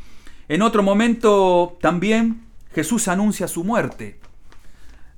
En 0.48 0.62
otro 0.62 0.82
momento 0.82 1.76
también 1.82 2.46
Jesús 2.72 3.08
anuncia 3.08 3.46
su 3.46 3.62
muerte, 3.62 4.18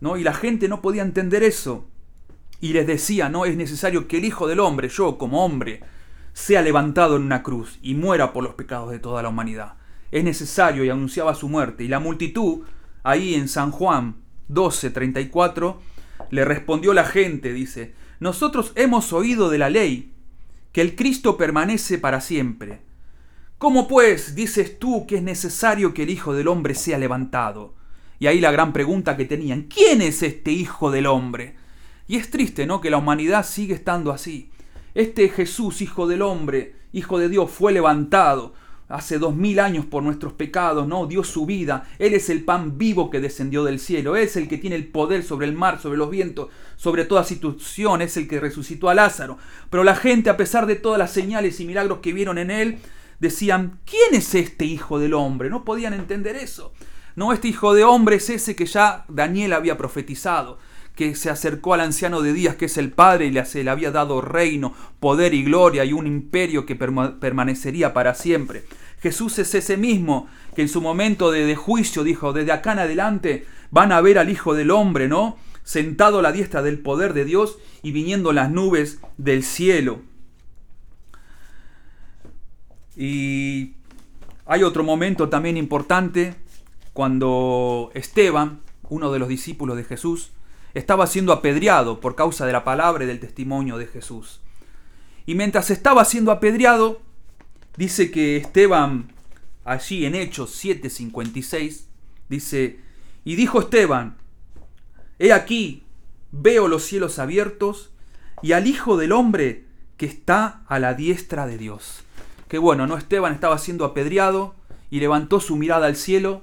¿no? 0.00 0.16
Y 0.16 0.24
la 0.24 0.34
gente 0.34 0.66
no 0.66 0.82
podía 0.82 1.02
entender 1.02 1.44
eso. 1.44 1.86
Y 2.60 2.72
les 2.72 2.86
decía, 2.86 3.28
no 3.28 3.46
es 3.46 3.56
necesario 3.56 4.06
que 4.06 4.18
el 4.18 4.24
Hijo 4.24 4.46
del 4.46 4.60
Hombre, 4.60 4.88
yo 4.88 5.16
como 5.16 5.44
hombre, 5.44 5.80
sea 6.32 6.62
levantado 6.62 7.16
en 7.16 7.22
una 7.22 7.42
cruz 7.42 7.78
y 7.82 7.94
muera 7.94 8.32
por 8.32 8.44
los 8.44 8.54
pecados 8.54 8.90
de 8.90 8.98
toda 8.98 9.22
la 9.22 9.30
humanidad. 9.30 9.74
Es 10.10 10.24
necesario 10.24 10.84
y 10.84 10.90
anunciaba 10.90 11.34
su 11.34 11.48
muerte. 11.48 11.84
Y 11.84 11.88
la 11.88 12.00
multitud, 12.00 12.64
ahí 13.02 13.34
en 13.34 13.48
San 13.48 13.70
Juan 13.70 14.16
12, 14.48 14.90
34, 14.90 15.80
Le 16.30 16.44
respondió 16.44 16.92
la 16.92 17.04
gente, 17.04 17.52
dice, 17.52 17.94
nosotros 18.20 18.72
hemos 18.74 19.12
oído 19.12 19.48
de 19.48 19.58
la 19.58 19.70
ley 19.70 20.12
que 20.72 20.82
el 20.82 20.94
Cristo 20.94 21.36
permanece 21.36 21.98
para 21.98 22.20
siempre. 22.20 22.82
¿Cómo 23.58 23.88
pues 23.88 24.34
dices 24.34 24.78
tú 24.78 25.06
que 25.06 25.16
es 25.16 25.22
necesario 25.22 25.92
que 25.92 26.04
el 26.04 26.10
Hijo 26.10 26.34
del 26.34 26.48
Hombre 26.48 26.74
sea 26.74 26.98
levantado? 26.98 27.74
Y 28.18 28.26
ahí 28.26 28.40
la 28.40 28.50
gran 28.50 28.72
pregunta 28.72 29.16
que 29.16 29.24
tenían, 29.24 29.62
¿quién 29.62 30.02
es 30.02 30.22
este 30.22 30.52
Hijo 30.52 30.90
del 30.90 31.06
Hombre? 31.06 31.56
Y 32.10 32.16
es 32.16 32.28
triste, 32.28 32.66
¿no? 32.66 32.80
Que 32.80 32.90
la 32.90 32.96
humanidad 32.96 33.46
sigue 33.46 33.72
estando 33.72 34.10
así. 34.10 34.50
Este 34.94 35.28
Jesús, 35.28 35.80
Hijo 35.80 36.08
del 36.08 36.22
Hombre, 36.22 36.74
Hijo 36.92 37.20
de 37.20 37.28
Dios, 37.28 37.52
fue 37.52 37.70
levantado 37.70 38.52
hace 38.88 39.20
dos 39.20 39.36
mil 39.36 39.60
años 39.60 39.86
por 39.86 40.02
nuestros 40.02 40.32
pecados, 40.32 40.88
¿no? 40.88 41.06
Dio 41.06 41.22
su 41.22 41.46
vida. 41.46 41.88
Él 42.00 42.14
es 42.14 42.28
el 42.28 42.42
pan 42.42 42.78
vivo 42.78 43.10
que 43.10 43.20
descendió 43.20 43.62
del 43.62 43.78
cielo. 43.78 44.16
Él 44.16 44.24
es 44.24 44.34
el 44.34 44.48
que 44.48 44.58
tiene 44.58 44.74
el 44.74 44.88
poder 44.88 45.22
sobre 45.22 45.46
el 45.46 45.52
mar, 45.52 45.80
sobre 45.80 45.98
los 45.98 46.10
vientos, 46.10 46.48
sobre 46.74 47.04
toda 47.04 47.22
situación. 47.22 48.02
Es 48.02 48.16
el 48.16 48.26
que 48.26 48.40
resucitó 48.40 48.88
a 48.88 48.94
Lázaro. 48.94 49.38
Pero 49.70 49.84
la 49.84 49.94
gente, 49.94 50.30
a 50.30 50.36
pesar 50.36 50.66
de 50.66 50.74
todas 50.74 50.98
las 50.98 51.12
señales 51.12 51.60
y 51.60 51.64
milagros 51.64 52.00
que 52.00 52.12
vieron 52.12 52.38
en 52.38 52.50
él, 52.50 52.78
decían, 53.20 53.78
¿quién 53.84 54.20
es 54.20 54.34
este 54.34 54.64
hijo 54.64 54.98
del 54.98 55.14
hombre? 55.14 55.48
No 55.48 55.64
podían 55.64 55.92
entender 55.92 56.34
eso. 56.34 56.72
No, 57.14 57.32
este 57.32 57.46
hijo 57.46 57.72
de 57.72 57.84
hombre 57.84 58.16
es 58.16 58.28
ese 58.30 58.56
que 58.56 58.66
ya 58.66 59.04
Daniel 59.08 59.52
había 59.52 59.78
profetizado 59.78 60.58
que 60.94 61.14
se 61.14 61.30
acercó 61.30 61.74
al 61.74 61.80
anciano 61.80 62.20
de 62.22 62.32
días, 62.32 62.56
que 62.56 62.66
es 62.66 62.76
el 62.76 62.90
Padre, 62.90 63.26
y 63.26 63.30
le, 63.30 63.42
le 63.42 63.70
había 63.70 63.90
dado 63.90 64.20
reino, 64.20 64.74
poder 64.98 65.34
y 65.34 65.44
gloria 65.44 65.84
y 65.84 65.92
un 65.92 66.06
imperio 66.06 66.66
que 66.66 66.76
permanecería 66.76 67.94
para 67.94 68.14
siempre. 68.14 68.64
Jesús 69.00 69.38
es 69.38 69.54
ese 69.54 69.76
mismo 69.76 70.28
que 70.54 70.62
en 70.62 70.68
su 70.68 70.80
momento 70.80 71.30
de, 71.30 71.46
de, 71.46 71.56
juicio 71.56 72.04
dijo, 72.04 72.32
desde 72.32 72.52
acá 72.52 72.72
en 72.72 72.80
adelante 72.80 73.46
van 73.70 73.92
a 73.92 74.00
ver 74.00 74.18
al 74.18 74.28
Hijo 74.28 74.54
del 74.54 74.70
Hombre, 74.70 75.08
¿no? 75.08 75.38
Sentado 75.64 76.18
a 76.18 76.22
la 76.22 76.32
diestra 76.32 76.62
del 76.62 76.78
poder 76.78 77.14
de 77.14 77.24
Dios 77.24 77.58
y 77.82 77.92
viniendo 77.92 78.32
las 78.32 78.50
nubes 78.50 79.00
del 79.16 79.42
cielo. 79.42 80.02
Y 82.96 83.72
hay 84.44 84.62
otro 84.62 84.84
momento 84.84 85.28
también 85.28 85.56
importante 85.56 86.34
cuando 86.92 87.90
Esteban, 87.94 88.60
uno 88.88 89.12
de 89.12 89.18
los 89.18 89.28
discípulos 89.28 89.76
de 89.76 89.84
Jesús, 89.84 90.32
estaba 90.74 91.06
siendo 91.06 91.32
apedreado 91.32 92.00
por 92.00 92.14
causa 92.14 92.46
de 92.46 92.52
la 92.52 92.64
palabra 92.64 93.04
y 93.04 93.06
del 93.06 93.20
testimonio 93.20 93.78
de 93.78 93.86
Jesús. 93.86 94.40
Y 95.26 95.34
mientras 95.34 95.70
estaba 95.70 96.04
siendo 96.04 96.32
apedreado, 96.32 97.00
dice 97.76 98.10
que 98.10 98.36
Esteban, 98.36 99.12
allí 99.64 100.04
en 100.04 100.14
Hechos 100.14 100.52
7:56, 100.62 101.86
dice, 102.28 102.80
y 103.24 103.36
dijo 103.36 103.60
Esteban, 103.60 104.16
he 105.18 105.32
aquí, 105.32 105.84
veo 106.32 106.68
los 106.68 106.84
cielos 106.84 107.18
abiertos 107.18 107.90
y 108.42 108.52
al 108.52 108.66
Hijo 108.66 108.96
del 108.96 109.12
Hombre 109.12 109.64
que 109.96 110.06
está 110.06 110.62
a 110.66 110.78
la 110.78 110.94
diestra 110.94 111.46
de 111.46 111.58
Dios. 111.58 112.02
Que 112.48 112.58
bueno, 112.58 112.86
¿no? 112.86 112.96
Esteban 112.96 113.34
estaba 113.34 113.58
siendo 113.58 113.84
apedreado 113.84 114.54
y 114.90 115.00
levantó 115.00 115.40
su 115.40 115.56
mirada 115.56 115.86
al 115.86 115.96
cielo 115.96 116.42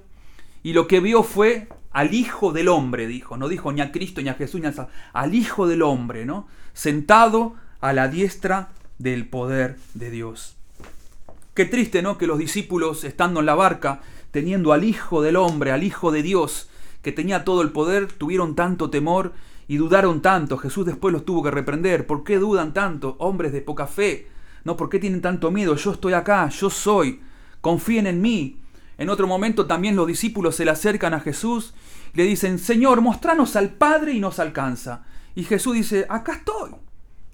y 0.63 0.74
lo 0.74 0.88
que 0.88 1.00
vio 1.00 1.24
fue 1.24 1.67
al 1.98 2.13
Hijo 2.13 2.54
del 2.54 2.68
Hombre, 2.68 3.08
dijo, 3.08 3.38
no 3.38 3.50
dijo 3.50 3.72
ni 3.72 3.82
a 3.82 3.92
Cristo, 3.92 4.22
ni 4.22 4.30
a 4.30 4.36
Jesús, 4.36 4.62
ni 4.62 4.68
a 4.68 4.88
al 5.13 5.34
Hijo 5.34 5.66
del 5.66 5.82
Hombre, 5.82 6.27
¿no? 6.27 6.48
Sentado 6.74 7.56
a 7.82 7.92
la 7.92 8.08
diestra 8.08 8.70
del 9.00 9.27
poder 9.27 9.77
de 9.96 10.12
Dios. 10.12 10.58
Qué 11.56 11.66
triste, 11.66 12.04
¿no? 12.04 12.20
Que 12.20 12.27
los 12.27 12.38
discípulos, 12.38 13.04
estando 13.04 13.39
en 13.39 13.48
la 13.48 13.56
barca, 13.56 14.01
teniendo 14.30 14.74
al 14.74 14.84
Hijo 14.84 15.24
del 15.24 15.38
Hombre, 15.38 15.72
al 15.72 15.84
Hijo 15.84 16.12
de 16.12 16.22
Dios, 16.22 16.70
que 17.01 17.12
tenía 17.12 17.44
todo 17.44 17.63
el 17.63 17.72
poder, 17.72 18.12
tuvieron 18.12 18.54
tanto 18.54 18.92
temor 18.92 19.34
y 19.68 19.77
dudaron 19.77 20.22
tanto. 20.22 20.60
Jesús 20.60 20.86
después 20.86 21.12
los 21.12 21.25
tuvo 21.25 21.42
que 21.42 21.50
reprender. 21.50 22.06
¿Por 22.06 22.24
qué 22.24 22.38
dudan 22.38 22.74
tanto? 22.74 23.16
Hombres 23.18 23.54
de 23.54 23.62
poca 23.62 23.88
fe. 23.88 24.27
¿No? 24.66 24.77
¿Por 24.77 24.89
qué 24.89 25.00
tienen 25.00 25.24
tanto 25.24 25.50
miedo? 25.50 25.75
Yo 25.75 25.94
estoy 25.94 26.13
acá, 26.13 26.48
yo 26.50 26.70
soy. 26.70 27.22
Confíen 27.60 28.06
en 28.06 28.22
mí. 28.22 28.58
En 28.98 29.10
otro 29.10 29.27
momento 29.27 29.68
también 29.68 29.96
los 29.96 30.08
discípulos 30.08 30.56
se 30.56 30.66
le 30.66 30.72
acercan 30.72 31.13
a 31.13 31.20
Jesús 31.20 31.74
y 32.13 32.18
le 32.18 32.24
dicen, 32.24 32.58
Señor, 32.58 33.01
mostranos 33.01 33.56
al 33.56 33.70
Padre 33.70 34.13
y 34.13 34.20
nos 34.20 34.39
alcanza. 34.39 35.04
Y 35.36 35.44
Jesús 35.44 35.75
dice, 35.75 36.06
acá 36.10 36.34
estoy. 36.34 36.72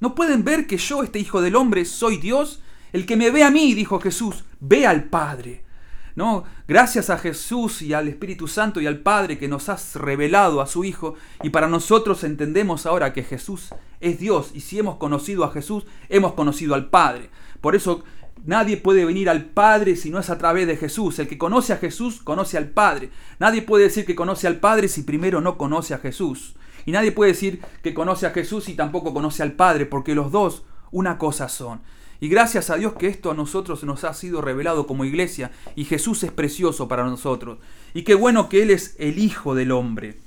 ¿No 0.01 0.15
pueden 0.15 0.43
ver 0.43 0.67
que 0.67 0.77
yo, 0.77 1.03
este 1.03 1.19
Hijo 1.19 1.41
del 1.41 1.55
Hombre, 1.55 1.85
soy 1.85 2.17
Dios? 2.17 2.61
El 2.91 3.05
que 3.05 3.15
me 3.15 3.31
ve 3.31 3.43
a 3.43 3.51
mí, 3.51 3.73
dijo 3.73 4.01
Jesús, 4.01 4.43
ve 4.59 4.85
al 4.85 5.05
Padre. 5.05 5.63
¿No? 6.15 6.43
Gracias 6.67 7.09
a 7.09 7.17
Jesús 7.17 7.81
y 7.81 7.93
al 7.93 8.07
Espíritu 8.07 8.47
Santo 8.47 8.81
y 8.81 8.85
al 8.85 8.99
Padre 8.99 9.37
que 9.37 9.47
nos 9.47 9.69
has 9.69 9.95
revelado 9.95 10.61
a 10.61 10.67
su 10.67 10.83
Hijo 10.83 11.15
y 11.41 11.49
para 11.49 11.67
nosotros 11.67 12.23
entendemos 12.23 12.85
ahora 12.85 13.13
que 13.13 13.23
Jesús 13.23 13.69
es 13.99 14.19
Dios 14.19 14.51
y 14.53 14.59
si 14.59 14.77
hemos 14.77 14.97
conocido 14.97 15.43
a 15.43 15.51
Jesús, 15.51 15.85
hemos 16.09 16.33
conocido 16.33 16.75
al 16.75 16.89
Padre. 16.89 17.31
Por 17.61 17.75
eso 17.75 18.03
Nadie 18.45 18.75
puede 18.75 19.05
venir 19.05 19.29
al 19.29 19.45
Padre 19.45 19.95
si 19.95 20.09
no 20.09 20.19
es 20.19 20.29
a 20.29 20.37
través 20.37 20.67
de 20.67 20.75
Jesús. 20.75 21.17
El 21.19 21.27
que 21.27 21.37
conoce 21.37 21.71
a 21.71 21.77
Jesús 21.77 22.21
conoce 22.21 22.57
al 22.57 22.69
Padre. 22.69 23.09
Nadie 23.39 23.61
puede 23.61 23.85
decir 23.85 24.05
que 24.05 24.15
conoce 24.15 24.47
al 24.47 24.59
Padre 24.59 24.89
si 24.89 25.03
primero 25.03 25.39
no 25.39 25.57
conoce 25.57 25.93
a 25.93 25.99
Jesús. 25.99 26.55
Y 26.85 26.91
nadie 26.91 27.13
puede 27.13 27.31
decir 27.31 27.61
que 27.81 27.93
conoce 27.93 28.25
a 28.25 28.31
Jesús 28.31 28.65
si 28.65 28.73
tampoco 28.73 29.13
conoce 29.13 29.43
al 29.43 29.53
Padre, 29.53 29.85
porque 29.85 30.15
los 30.15 30.31
dos 30.31 30.63
una 30.91 31.17
cosa 31.17 31.47
son. 31.47 31.81
Y 32.19 32.27
gracias 32.27 32.69
a 32.69 32.75
Dios 32.75 32.93
que 32.93 33.07
esto 33.07 33.31
a 33.31 33.33
nosotros 33.33 33.83
nos 33.83 34.03
ha 34.03 34.13
sido 34.13 34.41
revelado 34.41 34.87
como 34.87 35.03
iglesia 35.03 35.51
y 35.75 35.85
Jesús 35.85 36.23
es 36.23 36.31
precioso 36.31 36.87
para 36.87 37.03
nosotros. 37.03 37.59
Y 37.93 38.03
qué 38.03 38.15
bueno 38.15 38.49
que 38.49 38.63
Él 38.63 38.69
es 38.69 38.95
el 38.97 39.19
Hijo 39.19 39.55
del 39.55 39.71
Hombre, 39.71 40.17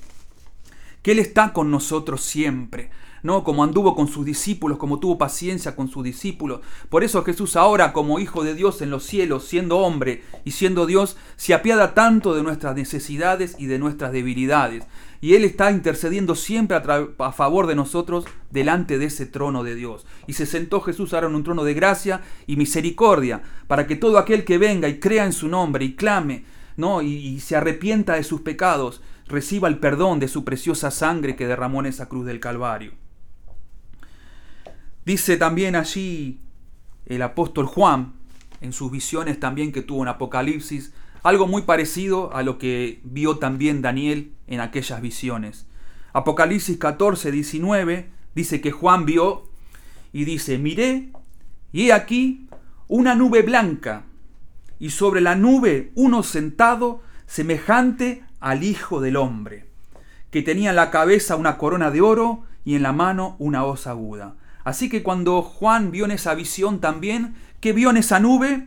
que 1.03 1.13
Él 1.13 1.19
está 1.19 1.53
con 1.53 1.71
nosotros 1.71 2.23
siempre. 2.23 2.91
¿No? 3.27 3.43
Como 3.43 3.65
anduvo 3.65 3.97
con 3.97 4.07
sus 4.07 4.25
discípulos, 4.25 4.79
como 4.79 5.01
tuvo 5.01 5.19
paciencia 5.19 5.75
con 5.75 5.89
sus 5.89 6.05
discípulos. 6.05 6.61
Por 6.89 7.03
eso 7.03 7.25
Jesús 7.25 7.57
ahora, 7.57 7.93
como 7.93 8.21
Hijo 8.21 8.45
de 8.45 8.55
Dios 8.55 8.81
en 8.81 8.91
los 8.91 9.05
cielos, 9.05 9.45
siendo 9.45 9.79
hombre 9.79 10.23
y 10.45 10.53
siendo 10.53 10.87
Dios, 10.87 11.17
se 11.35 11.53
apiada 11.53 11.93
tanto 11.93 12.35
de 12.35 12.45
nuestras 12.45 12.77
necesidades 12.77 13.57
y 13.59 13.67
de 13.67 13.81
nuestras 13.81 14.13
debilidades. 14.13 14.85
Y 15.21 15.35
Él 15.35 15.45
está 15.45 15.73
intercediendo 15.73 16.37
siempre 16.37 16.77
a, 16.77 17.33
favor 17.33 17.67
de 17.67 17.75
nosotros 17.75 18.27
delante 18.51 18.97
de 18.97 19.07
ese 19.07 19.27
trono 19.27 19.65
de 19.65 19.75
Dios. 19.75 20.07
Y 20.29 20.35
se 20.35 20.47
sentó 20.47 20.81
Jesús 20.81 21.13
ahora 21.13 21.27
en 21.27 21.35
un 21.35 21.43
trono 21.43 21.65
de 21.65 21.75
gracia 21.75 22.21
y 22.47 22.55
misericordia, 22.55 23.43
para 23.67 23.89
que 23.89 23.97
todo 23.97 24.19
aquel 24.19 24.45
que 24.45 24.59
venga 24.59 24.89
y 24.89 25.01
crea 25.01 25.25
en 25.25 25.33
su 25.33 25.49
nombre 25.49 25.85
y 25.85 25.97
clame, 25.97 26.45
¿no? 26.77 27.03
y, 27.03 27.09
y 27.09 27.41
se 27.41 27.57
arrepienta 27.57 28.15
de 28.15 28.23
sus 28.23 28.43
pecados, 28.43 29.03
reciba 29.27 29.67
el 29.67 29.79
perdón 29.79 30.21
de 30.21 30.29
su 30.29 30.45
preciosa 30.45 30.93
sangre 30.93 31.35
que 31.35 31.49
derramó 31.49 31.81
en 31.81 31.87
esa 31.87 32.09
cruz 32.09 32.25
del 32.25 32.39
Calvario. 32.39 33.06
Dice 35.07 35.37
también 35.37 35.77
allí 35.77 36.41
el 37.07 37.23
apóstol 37.23 37.67
Juan, 37.67 38.15
en 38.61 38.73
sus 38.73 38.91
visiones 38.91 39.39
también 39.39 39.71
que 39.71 39.81
tuvo 39.81 40.03
en 40.03 40.09
Apocalipsis, 40.09 40.93
algo 41.23 41.47
muy 41.47 41.63
parecido 41.63 42.35
a 42.35 42.43
lo 42.43 42.59
que 42.59 43.01
vio 43.05 43.39
también 43.39 43.83
Daniel 43.83 44.33
en 44.49 44.61
aquellas 44.61 45.01
visiones. 45.01 45.67
Apocalipsis 46.13 46.77
14, 46.79 47.31
19 47.31 48.11
dice 48.35 48.61
que 48.61 48.73
Juan 48.73 49.07
vio 49.07 49.49
y 50.13 50.25
dice, 50.25 50.59
miré 50.59 51.13
y 51.73 51.87
he 51.87 51.93
aquí 51.93 52.49
una 52.89 53.15
nube 53.15 53.43
blanca 53.43 54.07
y 54.81 54.91
sobre 54.91 55.21
la 55.21 55.37
nube 55.37 55.93
uno 55.95 56.25
sentado 56.25 57.01
semejante 57.27 58.25
al 58.41 58.65
Hijo 58.65 59.01
del 59.01 59.17
Hombre, 59.17 59.67
que 60.33 60.43
tenía 60.43 60.71
en 60.71 60.77
la 60.77 60.91
cabeza 60.91 61.37
una 61.37 61.59
corona 61.59 61.93
de 61.93 62.01
oro 62.01 62.43
y 62.65 62.75
en 62.75 62.83
la 62.83 62.93
mano 62.93 63.37
una 63.39 63.65
hoz 63.65 63.87
aguda. 63.87 64.35
Así 64.67 64.89
que 64.89 65.05
cuando 65.05 65.43
Juan 65.43 65.93
vio 65.93 66.07
en 66.07 66.11
esa 66.11 66.35
visión 66.35 66.81
también, 66.81 67.37
que 67.61 67.73
vio 67.73 67.89
en 67.89 67.99
esa 67.99 68.19
nube 68.19 68.67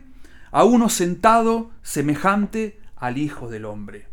a 0.50 0.64
uno 0.64 0.88
sentado 0.88 1.72
semejante 1.82 2.80
al 2.96 3.18
Hijo 3.18 3.50
del 3.50 3.66
Hombre. 3.66 4.06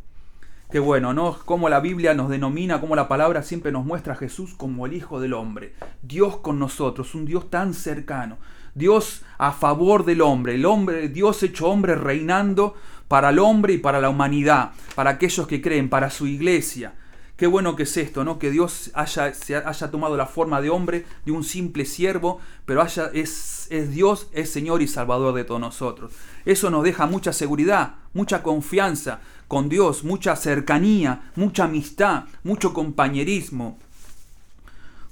Qué 0.69 0.79
bueno, 0.79 1.13
¿no? 1.13 1.39
Como 1.45 1.69
la 1.69 1.79
Biblia 1.79 2.13
nos 2.13 2.27
denomina, 2.27 2.81
como 2.81 2.97
la 2.97 3.07
palabra 3.07 3.41
siempre 3.41 3.71
nos 3.71 3.85
muestra 3.85 4.15
a 4.15 4.17
Jesús 4.17 4.53
como 4.53 4.85
el 4.85 4.91
Hijo 4.91 5.21
del 5.21 5.31
Hombre. 5.31 5.75
Dios 6.01 6.35
con 6.35 6.59
nosotros, 6.59 7.15
un 7.15 7.23
Dios 7.23 7.49
tan 7.49 7.73
cercano. 7.73 8.37
Dios 8.75 9.23
a 9.37 9.53
favor 9.53 10.03
del 10.03 10.21
hombre, 10.21 10.55
el 10.55 10.65
hombre, 10.65 11.07
Dios 11.07 11.41
hecho 11.41 11.69
hombre 11.69 11.95
reinando 11.95 12.75
para 13.07 13.29
el 13.29 13.39
hombre 13.39 13.75
y 13.75 13.77
para 13.77 14.01
la 14.01 14.09
humanidad, 14.09 14.71
para 14.93 15.11
aquellos 15.11 15.47
que 15.47 15.61
creen, 15.61 15.87
para 15.87 16.09
su 16.09 16.27
iglesia. 16.27 16.95
Qué 17.37 17.45
bueno 17.45 17.75
que 17.75 17.83
es 17.83 17.95
esto, 17.97 18.23
¿no? 18.23 18.39
Que 18.39 18.49
Dios 18.49 18.89
haya, 18.95 19.31
se 19.31 19.55
haya 19.55 19.91
tomado 19.91 20.17
la 20.17 20.25
forma 20.25 20.59
de 20.59 20.71
hombre, 20.71 21.05
de 21.23 21.31
un 21.31 21.43
simple 21.43 21.85
siervo, 21.85 22.39
pero 22.65 22.81
haya, 22.81 23.11
es, 23.13 23.67
es 23.69 23.91
Dios, 23.91 24.27
es 24.33 24.49
Señor 24.49 24.81
y 24.81 24.87
Salvador 24.87 25.35
de 25.35 25.43
todos 25.43 25.61
nosotros. 25.61 26.13
Eso 26.45 26.71
nos 26.71 26.83
deja 26.83 27.05
mucha 27.05 27.31
seguridad, 27.33 27.93
mucha 28.13 28.41
confianza 28.41 29.19
con 29.47 29.69
Dios, 29.69 30.03
mucha 30.03 30.35
cercanía, 30.35 31.31
mucha 31.35 31.65
amistad, 31.65 32.23
mucho 32.43 32.73
compañerismo. 32.73 33.77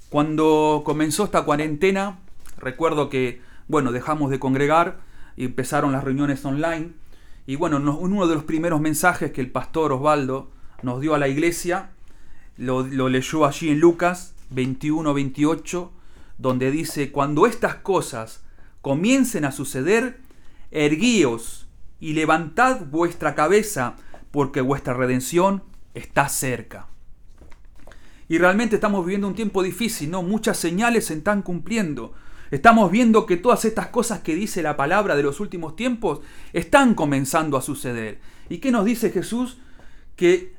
Cuando 0.08 0.82
comenzó 0.84 1.24
esta 1.24 1.42
cuarentena, 1.42 2.18
recuerdo 2.58 3.08
que, 3.08 3.40
bueno, 3.68 3.92
dejamos 3.92 4.32
de 4.32 4.40
congregar 4.40 4.98
y 5.36 5.44
empezaron 5.44 5.92
las 5.92 6.02
reuniones 6.02 6.44
online. 6.44 6.90
Y 7.46 7.54
bueno, 7.54 7.76
uno 8.00 8.26
de 8.26 8.34
los 8.34 8.42
primeros 8.42 8.80
mensajes 8.80 9.30
que 9.30 9.40
el 9.40 9.52
pastor 9.52 9.92
Osvaldo 9.92 10.50
nos 10.82 11.00
dio 11.00 11.14
a 11.14 11.18
la 11.18 11.28
iglesia 11.28 11.90
lo, 12.56 13.08
leyó 13.08 13.44
allí 13.44 13.70
en 13.70 13.80
Lucas 13.80 14.34
21, 14.50 15.12
28, 15.12 15.92
donde 16.38 16.70
dice, 16.70 17.12
cuando 17.12 17.46
estas 17.46 17.76
cosas 17.76 18.42
comiencen 18.82 19.44
a 19.44 19.52
suceder, 19.52 20.20
erguíos 20.70 21.66
y 22.00 22.12
levantad 22.12 22.86
vuestra 22.86 23.34
cabeza, 23.34 23.96
porque 24.30 24.60
vuestra 24.60 24.94
redención 24.94 25.62
está 25.94 26.28
cerca. 26.28 26.88
Y 28.28 28.38
realmente 28.38 28.76
estamos 28.76 29.04
viviendo 29.04 29.28
un 29.28 29.34
tiempo 29.34 29.62
difícil, 29.62 30.10
¿no? 30.10 30.22
Muchas 30.22 30.56
señales 30.56 31.06
se 31.06 31.14
están 31.14 31.42
cumpliendo. 31.42 32.12
Estamos 32.50 32.90
viendo 32.90 33.26
que 33.26 33.36
todas 33.36 33.64
estas 33.64 33.88
cosas 33.88 34.20
que 34.20 34.34
dice 34.34 34.62
la 34.62 34.76
palabra 34.76 35.16
de 35.16 35.22
los 35.22 35.40
últimos 35.40 35.76
tiempos 35.76 36.20
están 36.52 36.94
comenzando 36.94 37.56
a 37.56 37.62
suceder. 37.62 38.20
¿Y 38.48 38.58
qué 38.58 38.70
nos 38.70 38.84
dice 38.84 39.10
Jesús? 39.10 39.58
Que 40.16 40.55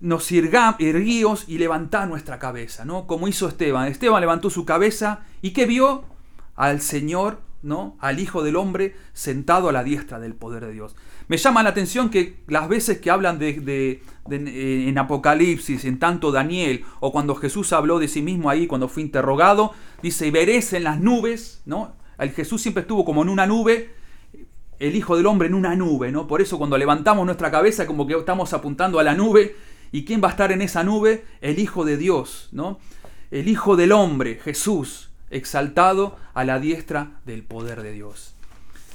nos 0.00 0.30
erguíos 0.32 1.44
y 1.46 1.58
levantá 1.58 2.06
nuestra 2.06 2.38
cabeza, 2.38 2.84
¿no? 2.84 3.06
Como 3.06 3.28
hizo 3.28 3.48
Esteban. 3.48 3.88
Esteban 3.88 4.20
levantó 4.20 4.50
su 4.50 4.64
cabeza 4.64 5.20
y 5.42 5.50
¿qué 5.50 5.66
vio? 5.66 6.04
Al 6.56 6.80
Señor 6.80 7.38
¿no? 7.62 7.96
al 8.00 8.20
Hijo 8.20 8.42
del 8.42 8.56
Hombre 8.56 8.94
sentado 9.12 9.68
a 9.68 9.72
la 9.72 9.84
diestra 9.84 10.18
del 10.18 10.34
poder 10.34 10.66
de 10.66 10.72
Dios. 10.72 10.96
Me 11.28 11.36
llama 11.36 11.62
la 11.62 11.70
atención 11.70 12.10
que 12.10 12.42
las 12.46 12.68
veces 12.68 12.98
que 12.98 13.10
hablan 13.10 13.38
de, 13.38 14.02
eh, 14.30 14.88
en 14.88 14.98
Apocalipsis, 14.98 15.84
en 15.84 15.98
tanto 15.98 16.32
Daniel, 16.32 16.84
o 17.00 17.12
cuando 17.12 17.34
Jesús 17.34 17.72
habló 17.72 17.98
de 17.98 18.08
sí 18.08 18.22
mismo 18.22 18.50
ahí, 18.50 18.66
cuando 18.66 18.88
fue 18.88 19.02
interrogado, 19.02 19.72
dice, 20.02 20.30
veréis 20.30 20.72
en 20.72 20.84
las 20.84 21.00
nubes, 21.00 21.62
¿no? 21.66 21.94
El 22.18 22.30
Jesús 22.30 22.62
siempre 22.62 22.82
estuvo 22.82 23.04
como 23.04 23.22
en 23.22 23.28
una 23.28 23.46
nube, 23.46 23.94
el 24.78 24.96
Hijo 24.96 25.16
del 25.16 25.26
Hombre 25.26 25.48
en 25.48 25.54
una 25.54 25.76
nube, 25.76 26.10
¿no? 26.10 26.26
Por 26.26 26.40
eso 26.40 26.58
cuando 26.58 26.78
levantamos 26.78 27.24
nuestra 27.26 27.50
cabeza 27.50 27.86
como 27.86 28.06
que 28.06 28.14
estamos 28.14 28.52
apuntando 28.52 28.98
a 28.98 29.02
la 29.02 29.14
nube, 29.14 29.54
¿y 29.92 30.04
quién 30.04 30.22
va 30.22 30.28
a 30.28 30.32
estar 30.32 30.52
en 30.52 30.62
esa 30.62 30.84
nube? 30.84 31.24
El 31.40 31.58
Hijo 31.58 31.84
de 31.84 31.96
Dios, 31.96 32.48
¿no? 32.52 32.78
El 33.30 33.48
Hijo 33.48 33.76
del 33.76 33.92
Hombre, 33.92 34.40
Jesús, 34.42 35.10
exaltado 35.30 36.16
a 36.34 36.44
la 36.44 36.58
diestra 36.58 37.20
del 37.24 37.42
poder 37.42 37.82
de 37.82 37.92
Dios. 37.92 38.34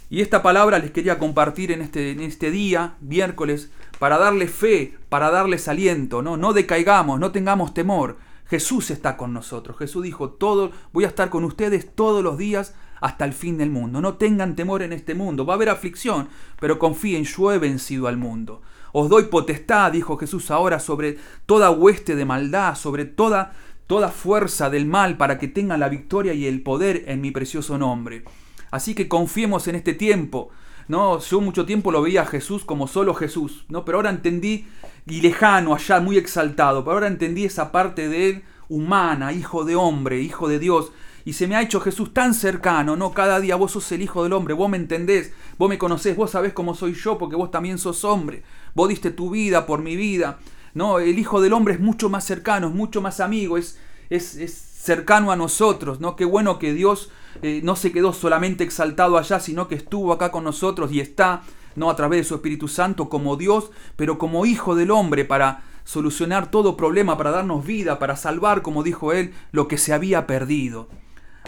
Y 0.10 0.22
esta 0.22 0.44
palabra 0.44 0.80
les 0.80 0.92
quería 0.92 1.18
compartir 1.18 1.72
en 1.72 1.82
este, 1.82 2.24
este 2.24 2.52
día, 2.52 2.96
miércoles, 3.02 3.72
para 3.98 4.18
darle 4.18 4.48
fe, 4.48 4.98
para 5.10 5.32
darles 5.32 5.68
aliento, 5.68 6.22
¿no? 6.22 6.38
No 6.38 6.54
decaigamos, 6.54 7.20
no 7.20 7.32
tengamos 7.32 7.74
temor. 7.74 8.18
Jesús 8.48 8.92
está 8.92 9.18
con 9.18 9.34
nosotros. 9.34 9.78
Jesús 9.78 10.04
dijo, 10.04 10.30
todo, 10.30 10.72
voy 10.94 11.06
a 11.06 11.08
estar 11.08 11.30
con 11.30 11.44
ustedes 11.44 11.94
todos 11.96 12.24
los 12.24 12.38
días 12.38 12.76
hasta 13.02 13.26
el 13.26 13.34
fin 13.34 13.58
del 13.58 13.72
mundo. 13.72 14.02
No 14.02 14.16
tengan 14.16 14.56
temor 14.56 14.84
en 14.84 14.94
este 14.94 15.16
mundo. 15.16 15.46
Va 15.46 15.54
a 15.54 15.56
haber 15.56 15.70
aflicción, 15.70 16.30
pero 16.60 16.78
confíen, 16.78 17.24
yo 17.24 17.52
he 17.52 17.58
vencido 17.58 18.08
al 18.08 18.18
mundo. 18.18 18.62
Os 18.98 19.10
doy 19.10 19.24
potestad, 19.24 19.92
dijo 19.92 20.16
Jesús 20.16 20.50
ahora, 20.52 20.80
sobre 20.80 21.18
toda 21.46 21.70
hueste 21.70 22.16
de 22.16 22.24
maldad, 22.24 22.76
sobre 22.76 23.04
toda 23.04 23.52
toda 23.88 24.08
fuerza 24.08 24.70
del 24.70 24.86
mal 24.86 25.18
para 25.18 25.38
que 25.38 25.50
tengan 25.50 25.82
la 25.82 25.90
victoria 25.90 26.34
y 26.34 26.46
el 26.46 26.64
poder 26.64 27.04
en 27.08 27.20
mi 27.20 27.32
precioso 27.32 27.78
nombre. 27.78 28.24
Así 28.72 28.96
que 28.96 29.10
confiemos 29.10 29.68
en 29.68 29.76
este 29.76 29.96
tiempo. 29.96 30.50
¿no? 30.88 31.20
Yo 31.20 31.42
mucho 31.42 31.66
tiempo 31.66 31.92
lo 31.92 32.02
veía 32.02 32.22
a 32.22 32.26
Jesús 32.26 32.64
como 32.64 32.88
solo 32.88 33.14
Jesús, 33.14 33.66
¿no? 33.68 33.84
pero 33.84 33.98
ahora 33.98 34.12
entendí, 34.12 34.66
y 35.06 35.20
lejano 35.20 35.76
allá, 35.76 36.00
muy 36.00 36.18
exaltado, 36.18 36.86
pero 36.86 36.94
ahora 36.94 37.08
entendí 37.08 37.44
esa 37.44 37.74
parte 37.74 38.08
de 38.08 38.30
él 38.30 38.44
humana, 38.70 39.34
hijo 39.34 39.66
de 39.66 39.76
hombre, 39.76 40.22
hijo 40.22 40.48
de 40.48 40.58
Dios, 40.58 40.94
y 41.26 41.34
se 41.34 41.48
me 41.48 41.56
ha 41.56 41.62
hecho 41.64 41.82
Jesús 41.82 42.14
tan 42.14 42.36
cercano, 42.36 42.96
¿no? 42.96 43.12
Cada 43.12 43.40
día 43.40 43.56
vos 43.56 43.72
sos 43.72 43.92
el 43.92 44.04
Hijo 44.04 44.24
del 44.24 44.34
Hombre, 44.34 44.54
vos 44.54 44.70
me 44.70 44.78
entendés, 44.78 45.34
vos 45.58 45.68
me 45.68 45.80
conocés, 45.80 46.16
vos 46.16 46.30
sabés 46.30 46.54
cómo 46.54 46.76
soy 46.76 46.94
yo, 46.94 47.18
porque 47.18 47.36
vos 47.36 47.50
también 47.50 47.80
sos 47.80 48.06
hombre, 48.06 48.44
vos 48.76 48.90
diste 48.90 49.10
tu 49.10 49.32
vida 49.32 49.66
por 49.66 49.82
mi 49.82 49.96
vida, 49.96 50.38
¿no? 50.76 51.00
El 51.00 51.18
Hijo 51.18 51.42
del 51.42 51.54
Hombre 51.54 51.74
es 51.74 51.80
mucho 51.80 52.10
más 52.10 52.26
cercano, 52.26 52.68
es 52.68 52.74
mucho 52.74 53.02
más 53.02 53.20
amigo, 53.20 53.58
es, 53.58 53.80
es, 54.10 54.62
cercano 54.86 55.32
a 55.32 55.36
nosotros, 55.36 56.00
¿no? 56.00 56.16
Qué 56.16 56.26
bueno 56.26 56.60
que 56.60 56.74
Dios 56.74 57.10
eh, 57.42 57.62
no 57.64 57.76
se 57.76 57.92
quedó 57.92 58.14
solamente 58.14 58.64
exaltado 58.64 59.18
allá, 59.18 59.40
sino 59.40 59.68
que 59.68 59.74
estuvo 59.74 60.14
acá 60.14 60.32
con 60.32 60.44
nosotros 60.44 60.92
y 60.92 61.00
está, 61.00 61.42
¿no? 61.76 61.90
A 61.90 61.96
través 61.96 62.20
de 62.20 62.24
su 62.26 62.36
Espíritu 62.36 62.68
Santo 62.68 63.10
como 63.10 63.36
Dios, 63.36 63.72
pero 63.96 64.20
como 64.20 64.46
Hijo 64.46 64.76
del 64.76 64.92
Hombre 64.92 65.26
para 65.26 65.64
solucionar 65.86 66.52
todo 66.52 66.78
problema, 66.78 67.18
para 67.18 67.32
darnos 67.32 67.66
vida, 67.66 67.98
para 67.98 68.16
salvar, 68.16 68.62
como 68.62 68.84
dijo 68.84 69.12
él, 69.12 69.34
lo 69.52 69.68
que 69.68 69.78
se 69.80 69.94
había 69.94 70.28
perdido. 70.28 70.88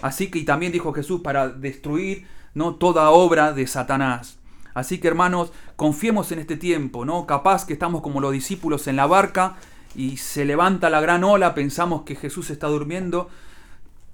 Así 0.01 0.31
que 0.31 0.39
y 0.39 0.45
también 0.45 0.71
dijo 0.71 0.93
Jesús 0.93 1.21
para 1.21 1.49
destruir 1.49 2.25
no 2.53 2.75
toda 2.75 3.09
obra 3.11 3.53
de 3.53 3.67
Satanás. 3.67 4.39
Así 4.77 4.99
que 4.99 5.07
hermanos, 5.07 5.51
confiemos 5.75 6.31
en 6.31 6.37
este 6.37 6.55
tiempo, 6.55 7.03
¿no? 7.03 7.25
Capaz 7.25 7.65
que 7.65 7.73
estamos 7.73 8.03
como 8.03 8.21
los 8.21 8.31
discípulos 8.31 8.85
en 8.85 8.95
la 8.95 9.07
barca 9.07 9.55
y 9.95 10.17
se 10.17 10.45
levanta 10.45 10.91
la 10.91 11.01
gran 11.01 11.23
ola, 11.23 11.55
pensamos 11.55 12.03
que 12.03 12.15
Jesús 12.15 12.51
está 12.51 12.67
durmiendo. 12.67 13.27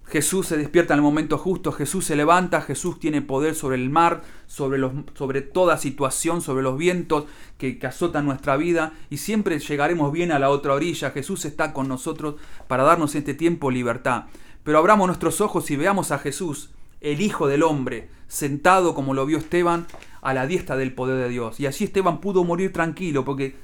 Jesús 0.05 0.47
se 0.47 0.55
despierta 0.55 0.93
en 0.93 0.99
el 0.99 1.03
momento 1.03 1.37
justo, 1.37 1.73
Jesús 1.73 2.05
se 2.05 2.15
levanta, 2.15 2.61
Jesús 2.61 2.97
tiene 2.97 3.21
poder 3.21 3.55
sobre 3.55 3.75
el 3.75 3.89
mar, 3.89 4.21
sobre, 4.47 4.77
los, 4.77 4.93
sobre 5.15 5.41
toda 5.41 5.77
situación, 5.77 6.41
sobre 6.41 6.63
los 6.63 6.77
vientos 6.77 7.25
que, 7.57 7.77
que, 7.77 7.87
azotan 7.87 8.23
nuestra 8.23 8.55
vida 8.55 8.93
y 9.09 9.17
siempre 9.17 9.59
llegaremos 9.59 10.13
bien 10.13 10.31
a 10.31 10.39
la 10.39 10.49
otra 10.49 10.75
orilla. 10.75 11.11
Jesús 11.11 11.43
está 11.43 11.73
con 11.73 11.89
nosotros 11.89 12.35
para 12.69 12.83
darnos 12.83 13.15
este 13.15 13.33
tiempo 13.33 13.69
libertad. 13.69 14.27
Pero 14.63 14.77
abramos 14.77 15.07
nuestros 15.07 15.41
ojos 15.41 15.69
y 15.71 15.75
veamos 15.75 16.11
a 16.11 16.19
Jesús, 16.19 16.69
el 17.03 17.21
Hijo 17.21 17.47
del 17.47 17.61
Hombre, 17.61 18.09
sentado 18.27 18.95
como 18.95 19.13
lo 19.13 19.27
vio 19.27 19.37
Esteban 19.37 19.85
a 20.21 20.33
la 20.33 20.47
diestra 20.47 20.77
del 20.77 20.93
poder 20.93 21.17
de 21.17 21.29
Dios. 21.29 21.59
Y 21.59 21.67
así 21.67 21.83
Esteban 21.83 22.21
pudo 22.21 22.43
morir 22.43 22.73
tranquilo, 22.73 23.23
porque 23.25 23.55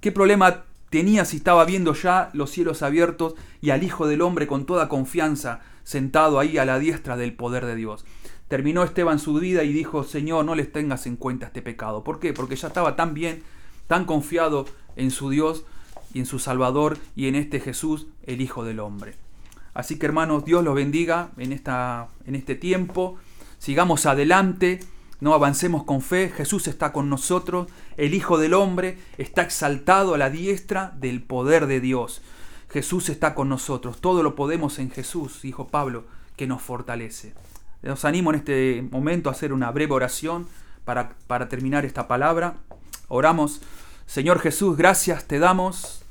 ¿qué 0.00 0.12
problema 0.12 0.64
tenía 0.90 1.24
si 1.24 1.38
estaba 1.38 1.64
viendo 1.64 1.94
ya 1.94 2.28
los 2.34 2.50
cielos 2.50 2.82
abiertos 2.82 3.34
y 3.62 3.70
al 3.70 3.84
Hijo 3.84 4.06
del 4.06 4.20
Hombre 4.20 4.46
con 4.46 4.66
toda 4.66 4.88
confianza 4.88 5.60
sentado 5.84 6.38
ahí 6.38 6.58
a 6.58 6.64
la 6.64 6.78
diestra 6.78 7.16
del 7.16 7.32
poder 7.32 7.64
de 7.64 7.76
Dios? 7.76 8.04
Terminó 8.48 8.82
Esteban 8.82 9.20
su 9.20 9.34
vida 9.34 9.62
y 9.62 9.72
dijo, 9.72 10.02
Señor, 10.02 10.44
no 10.44 10.54
les 10.54 10.72
tengas 10.72 11.06
en 11.06 11.16
cuenta 11.16 11.46
este 11.46 11.62
pecado. 11.62 12.02
¿Por 12.02 12.18
qué? 12.18 12.32
Porque 12.32 12.56
ya 12.56 12.68
estaba 12.68 12.96
tan 12.96 13.14
bien, 13.14 13.42
tan 13.86 14.06
confiado 14.06 14.66
en 14.96 15.12
su 15.12 15.30
Dios 15.30 15.64
y 16.12 16.18
en 16.18 16.26
su 16.26 16.40
Salvador 16.40 16.98
y 17.14 17.28
en 17.28 17.36
este 17.36 17.60
Jesús, 17.60 18.08
el 18.26 18.40
Hijo 18.40 18.64
del 18.64 18.80
Hombre. 18.80 19.27
Así 19.78 19.96
que 19.96 20.06
hermanos, 20.06 20.44
Dios 20.44 20.64
los 20.64 20.74
bendiga 20.74 21.30
en, 21.36 21.52
esta, 21.52 22.08
en 22.26 22.34
este 22.34 22.56
tiempo. 22.56 23.16
Sigamos 23.60 24.06
adelante, 24.06 24.80
no 25.20 25.34
avancemos 25.34 25.84
con 25.84 26.02
fe. 26.02 26.30
Jesús 26.30 26.66
está 26.66 26.92
con 26.92 27.08
nosotros. 27.08 27.68
El 27.96 28.12
Hijo 28.12 28.38
del 28.38 28.54
Hombre 28.54 28.98
está 29.18 29.42
exaltado 29.42 30.14
a 30.14 30.18
la 30.18 30.30
diestra 30.30 30.94
del 30.96 31.22
poder 31.22 31.68
de 31.68 31.78
Dios. 31.78 32.22
Jesús 32.68 33.08
está 33.08 33.36
con 33.36 33.48
nosotros. 33.48 34.00
Todo 34.00 34.24
lo 34.24 34.34
podemos 34.34 34.80
en 34.80 34.90
Jesús, 34.90 35.42
dijo 35.42 35.68
Pablo, 35.68 36.06
que 36.34 36.48
nos 36.48 36.60
fortalece. 36.60 37.34
Los 37.80 38.04
animo 38.04 38.30
en 38.30 38.40
este 38.40 38.84
momento 38.90 39.28
a 39.28 39.32
hacer 39.32 39.52
una 39.52 39.70
breve 39.70 39.92
oración 39.92 40.48
para, 40.84 41.10
para 41.28 41.48
terminar 41.48 41.84
esta 41.84 42.08
palabra. 42.08 42.56
Oramos. 43.06 43.60
Señor 44.06 44.40
Jesús, 44.40 44.76
gracias 44.76 45.26
te 45.28 45.38
damos 45.38 46.02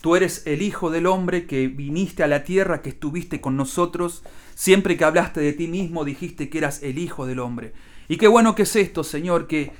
Tú 0.00 0.14
eres 0.14 0.42
el 0.46 0.62
Hijo 0.62 0.90
del 0.90 1.06
Hombre 1.06 1.46
que 1.46 1.66
viniste 1.66 2.22
a 2.22 2.28
la 2.28 2.44
tierra, 2.44 2.82
que 2.82 2.90
estuviste 2.90 3.40
con 3.40 3.56
nosotros. 3.56 4.22
Siempre 4.54 4.96
que 4.96 5.04
hablaste 5.04 5.40
de 5.40 5.52
ti 5.52 5.66
mismo 5.66 6.04
dijiste 6.04 6.48
que 6.48 6.58
eras 6.58 6.82
el 6.84 6.98
Hijo 6.98 7.26
del 7.26 7.40
Hombre. 7.40 7.72
Y 8.08 8.16
qué 8.16 8.28
bueno 8.28 8.54
que 8.54 8.62
es 8.62 8.76
esto, 8.76 9.02
Señor, 9.02 9.48
que 9.48 9.72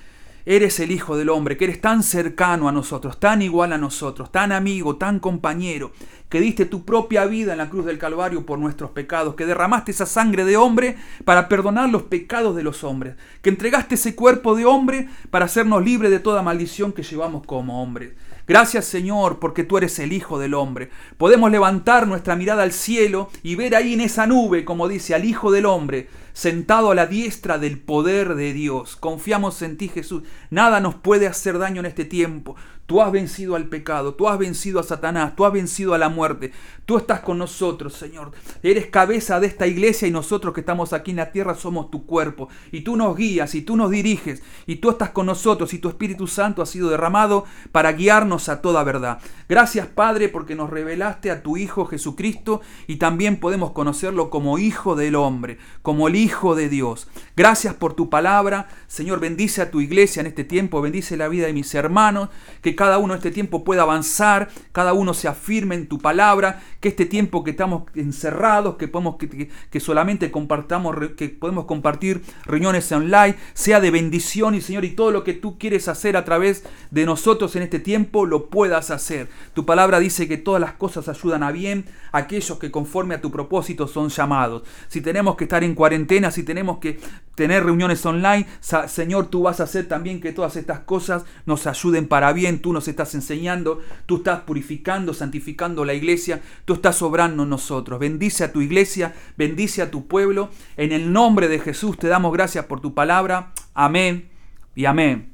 eres 0.44 0.80
el 0.80 0.90
Hijo 0.90 1.16
del 1.16 1.28
Hombre, 1.28 1.56
que 1.56 1.66
eres 1.66 1.80
tan 1.80 2.02
cercano 2.02 2.68
a 2.68 2.72
nosotros, 2.72 3.20
tan 3.20 3.42
igual 3.42 3.72
a 3.72 3.78
nosotros, 3.78 4.32
tan 4.32 4.50
amigo, 4.50 4.96
tan 4.96 5.20
compañero, 5.20 5.92
que 6.28 6.40
diste 6.40 6.64
tu 6.64 6.84
propia 6.84 7.26
vida 7.26 7.52
en 7.52 7.58
la 7.58 7.70
cruz 7.70 7.86
del 7.86 7.98
Calvario 7.98 8.44
por 8.44 8.58
nuestros 8.58 8.90
pecados, 8.90 9.36
que 9.36 9.46
derramaste 9.46 9.92
esa 9.92 10.06
sangre 10.06 10.44
de 10.44 10.56
hombre 10.56 10.96
para 11.24 11.48
perdonar 11.48 11.90
los 11.90 12.04
pecados 12.04 12.56
de 12.56 12.64
los 12.64 12.82
hombres, 12.82 13.14
que 13.40 13.50
entregaste 13.50 13.94
ese 13.94 14.16
cuerpo 14.16 14.56
de 14.56 14.64
hombre 14.64 15.08
para 15.30 15.44
hacernos 15.44 15.84
libres 15.84 16.10
de 16.10 16.18
toda 16.18 16.42
maldición 16.42 16.92
que 16.92 17.02
llevamos 17.02 17.46
como 17.46 17.82
hombres. 17.82 18.14
Gracias 18.48 18.86
Señor 18.86 19.38
porque 19.40 19.62
tú 19.62 19.76
eres 19.76 19.98
el 19.98 20.10
Hijo 20.10 20.38
del 20.38 20.54
Hombre. 20.54 20.88
Podemos 21.18 21.50
levantar 21.50 22.06
nuestra 22.06 22.34
mirada 22.34 22.62
al 22.62 22.72
cielo 22.72 23.28
y 23.42 23.56
ver 23.56 23.76
ahí 23.76 23.92
en 23.92 24.00
esa 24.00 24.26
nube, 24.26 24.64
como 24.64 24.88
dice, 24.88 25.14
al 25.14 25.26
Hijo 25.26 25.52
del 25.52 25.66
Hombre, 25.66 26.08
sentado 26.32 26.90
a 26.90 26.94
la 26.94 27.06
diestra 27.06 27.58
del 27.58 27.78
poder 27.78 28.36
de 28.36 28.54
Dios. 28.54 28.96
Confiamos 28.96 29.60
en 29.60 29.76
ti 29.76 29.88
Jesús. 29.88 30.22
Nada 30.48 30.80
nos 30.80 30.94
puede 30.94 31.26
hacer 31.26 31.58
daño 31.58 31.80
en 31.80 31.86
este 31.86 32.06
tiempo. 32.06 32.56
Tú 32.88 33.02
has 33.02 33.12
vencido 33.12 33.54
al 33.54 33.66
pecado, 33.66 34.14
tú 34.14 34.30
has 34.30 34.38
vencido 34.38 34.80
a 34.80 34.82
Satanás, 34.82 35.36
tú 35.36 35.44
has 35.44 35.52
vencido 35.52 35.92
a 35.92 35.98
la 35.98 36.08
muerte. 36.08 36.52
Tú 36.86 36.96
estás 36.96 37.20
con 37.20 37.36
nosotros, 37.36 37.92
Señor. 37.92 38.32
Eres 38.62 38.86
cabeza 38.86 39.38
de 39.40 39.46
esta 39.46 39.66
iglesia 39.66 40.08
y 40.08 40.10
nosotros 40.10 40.54
que 40.54 40.60
estamos 40.60 40.94
aquí 40.94 41.10
en 41.10 41.18
la 41.18 41.30
tierra 41.30 41.54
somos 41.54 41.90
tu 41.90 42.06
cuerpo. 42.06 42.48
Y 42.72 42.80
tú 42.80 42.96
nos 42.96 43.14
guías 43.14 43.54
y 43.54 43.60
tú 43.60 43.76
nos 43.76 43.90
diriges 43.90 44.42
y 44.64 44.76
tú 44.76 44.88
estás 44.88 45.10
con 45.10 45.26
nosotros 45.26 45.74
y 45.74 45.80
tu 45.80 45.90
Espíritu 45.90 46.26
Santo 46.26 46.62
ha 46.62 46.66
sido 46.66 46.88
derramado 46.88 47.44
para 47.72 47.92
guiarnos 47.92 48.48
a 48.48 48.62
toda 48.62 48.82
verdad. 48.84 49.18
Gracias, 49.50 49.86
Padre, 49.86 50.30
porque 50.30 50.54
nos 50.54 50.70
revelaste 50.70 51.30
a 51.30 51.42
tu 51.42 51.58
Hijo 51.58 51.84
Jesucristo 51.84 52.62
y 52.86 52.96
también 52.96 53.38
podemos 53.38 53.72
conocerlo 53.72 54.30
como 54.30 54.58
Hijo 54.58 54.96
del 54.96 55.14
Hombre, 55.14 55.58
como 55.82 56.08
el 56.08 56.16
Hijo 56.16 56.54
de 56.54 56.70
Dios. 56.70 57.06
Gracias 57.36 57.74
por 57.74 57.92
tu 57.92 58.08
palabra. 58.08 58.66
Señor, 58.86 59.20
bendice 59.20 59.60
a 59.60 59.70
tu 59.70 59.82
iglesia 59.82 60.20
en 60.20 60.26
este 60.26 60.44
tiempo, 60.44 60.80
bendice 60.80 61.18
la 61.18 61.28
vida 61.28 61.48
de 61.48 61.52
mis 61.52 61.74
hermanos, 61.74 62.30
que 62.62 62.77
cada 62.78 62.98
uno 62.98 63.16
este 63.16 63.32
tiempo 63.32 63.64
pueda 63.64 63.82
avanzar, 63.82 64.50
cada 64.70 64.92
uno 64.92 65.12
se 65.12 65.26
afirme 65.26 65.74
en 65.74 65.88
tu 65.88 65.98
palabra, 65.98 66.62
que 66.78 66.90
este 66.90 67.06
tiempo 67.06 67.42
que 67.42 67.50
estamos 67.50 67.82
encerrados, 67.96 68.76
que 68.76 68.86
podemos 68.86 69.16
que, 69.16 69.48
que 69.68 69.80
solamente 69.80 70.30
compartamos, 70.30 70.94
que 71.16 71.28
podemos 71.28 71.64
compartir 71.64 72.22
reuniones 72.44 72.92
online, 72.92 73.34
sea 73.52 73.80
de 73.80 73.90
bendición 73.90 74.54
y 74.54 74.60
Señor, 74.60 74.84
y 74.84 74.90
todo 74.90 75.10
lo 75.10 75.24
que 75.24 75.32
tú 75.32 75.58
quieres 75.58 75.88
hacer 75.88 76.16
a 76.16 76.24
través 76.24 76.62
de 76.92 77.04
nosotros 77.04 77.56
en 77.56 77.62
este 77.62 77.80
tiempo, 77.80 78.26
lo 78.26 78.46
puedas 78.46 78.92
hacer. 78.92 79.28
Tu 79.54 79.66
palabra 79.66 79.98
dice 79.98 80.28
que 80.28 80.36
todas 80.36 80.60
las 80.60 80.74
cosas 80.74 81.08
ayudan 81.08 81.42
a 81.42 81.50
bien 81.50 81.84
aquellos 82.12 82.60
que 82.60 82.70
conforme 82.70 83.16
a 83.16 83.20
tu 83.20 83.32
propósito 83.32 83.88
son 83.88 84.08
llamados. 84.08 84.62
Si 84.86 85.00
tenemos 85.00 85.34
que 85.34 85.44
estar 85.44 85.64
en 85.64 85.74
cuarentena, 85.74 86.30
si 86.30 86.44
tenemos 86.44 86.78
que 86.78 87.00
tener 87.38 87.64
reuniones 87.64 88.04
online, 88.04 88.48
Señor, 88.88 89.28
tú 89.28 89.42
vas 89.42 89.60
a 89.60 89.62
hacer 89.62 89.86
también 89.86 90.20
que 90.20 90.32
todas 90.32 90.56
estas 90.56 90.80
cosas 90.80 91.24
nos 91.46 91.68
ayuden 91.68 92.08
para 92.08 92.32
bien. 92.32 92.60
Tú 92.60 92.72
nos 92.72 92.88
estás 92.88 93.14
enseñando, 93.14 93.80
tú 94.06 94.16
estás 94.16 94.40
purificando, 94.40 95.14
santificando 95.14 95.84
la 95.84 95.94
iglesia, 95.94 96.42
tú 96.64 96.74
estás 96.74 96.96
sobrando 96.96 97.46
nosotros. 97.46 98.00
Bendice 98.00 98.42
a 98.42 98.52
tu 98.52 98.60
iglesia, 98.60 99.14
bendice 99.36 99.82
a 99.82 99.90
tu 99.92 100.08
pueblo. 100.08 100.50
En 100.76 100.90
el 100.90 101.12
nombre 101.12 101.46
de 101.46 101.60
Jesús 101.60 101.96
te 101.96 102.08
damos 102.08 102.32
gracias 102.32 102.64
por 102.64 102.80
tu 102.80 102.92
palabra. 102.92 103.52
Amén 103.72 104.30
y 104.74 104.86
amén. 104.86 105.32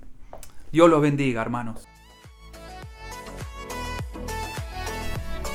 Dios 0.72 0.90
los 0.90 1.00
bendiga, 1.00 1.40
hermanos. 1.40 1.88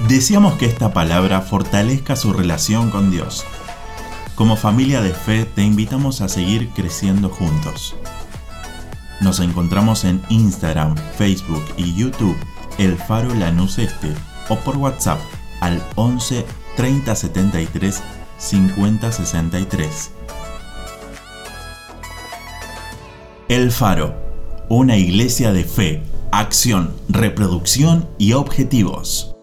Deseamos 0.07 0.55
que 0.55 0.65
esta 0.65 0.93
palabra 0.93 1.41
fortalezca 1.41 2.15
su 2.15 2.33
relación 2.33 2.89
con 2.89 3.11
Dios. 3.11 3.45
Como 4.39 4.55
familia 4.55 5.01
de 5.01 5.13
fe 5.13 5.43
te 5.43 5.63
invitamos 5.63 6.21
a 6.21 6.29
seguir 6.29 6.69
creciendo 6.69 7.27
juntos. 7.27 7.93
Nos 9.19 9.41
encontramos 9.41 10.05
en 10.05 10.21
Instagram, 10.29 10.95
Facebook 11.17 11.65
y 11.75 11.93
YouTube, 11.93 12.37
El 12.77 12.95
Faro 12.95 13.35
Lanús 13.35 13.77
Este, 13.79 14.13
o 14.47 14.55
por 14.55 14.77
WhatsApp 14.77 15.19
al 15.59 15.83
11 15.95 16.45
30 16.77 17.15
73 17.15 18.01
50 18.37 19.11
63. 19.11 20.11
El 23.49 23.73
Faro, 23.73 24.15
una 24.69 24.95
iglesia 24.95 25.51
de 25.51 25.65
fe, 25.65 26.01
acción, 26.31 26.95
reproducción 27.09 28.07
y 28.17 28.31
objetivos. 28.31 29.35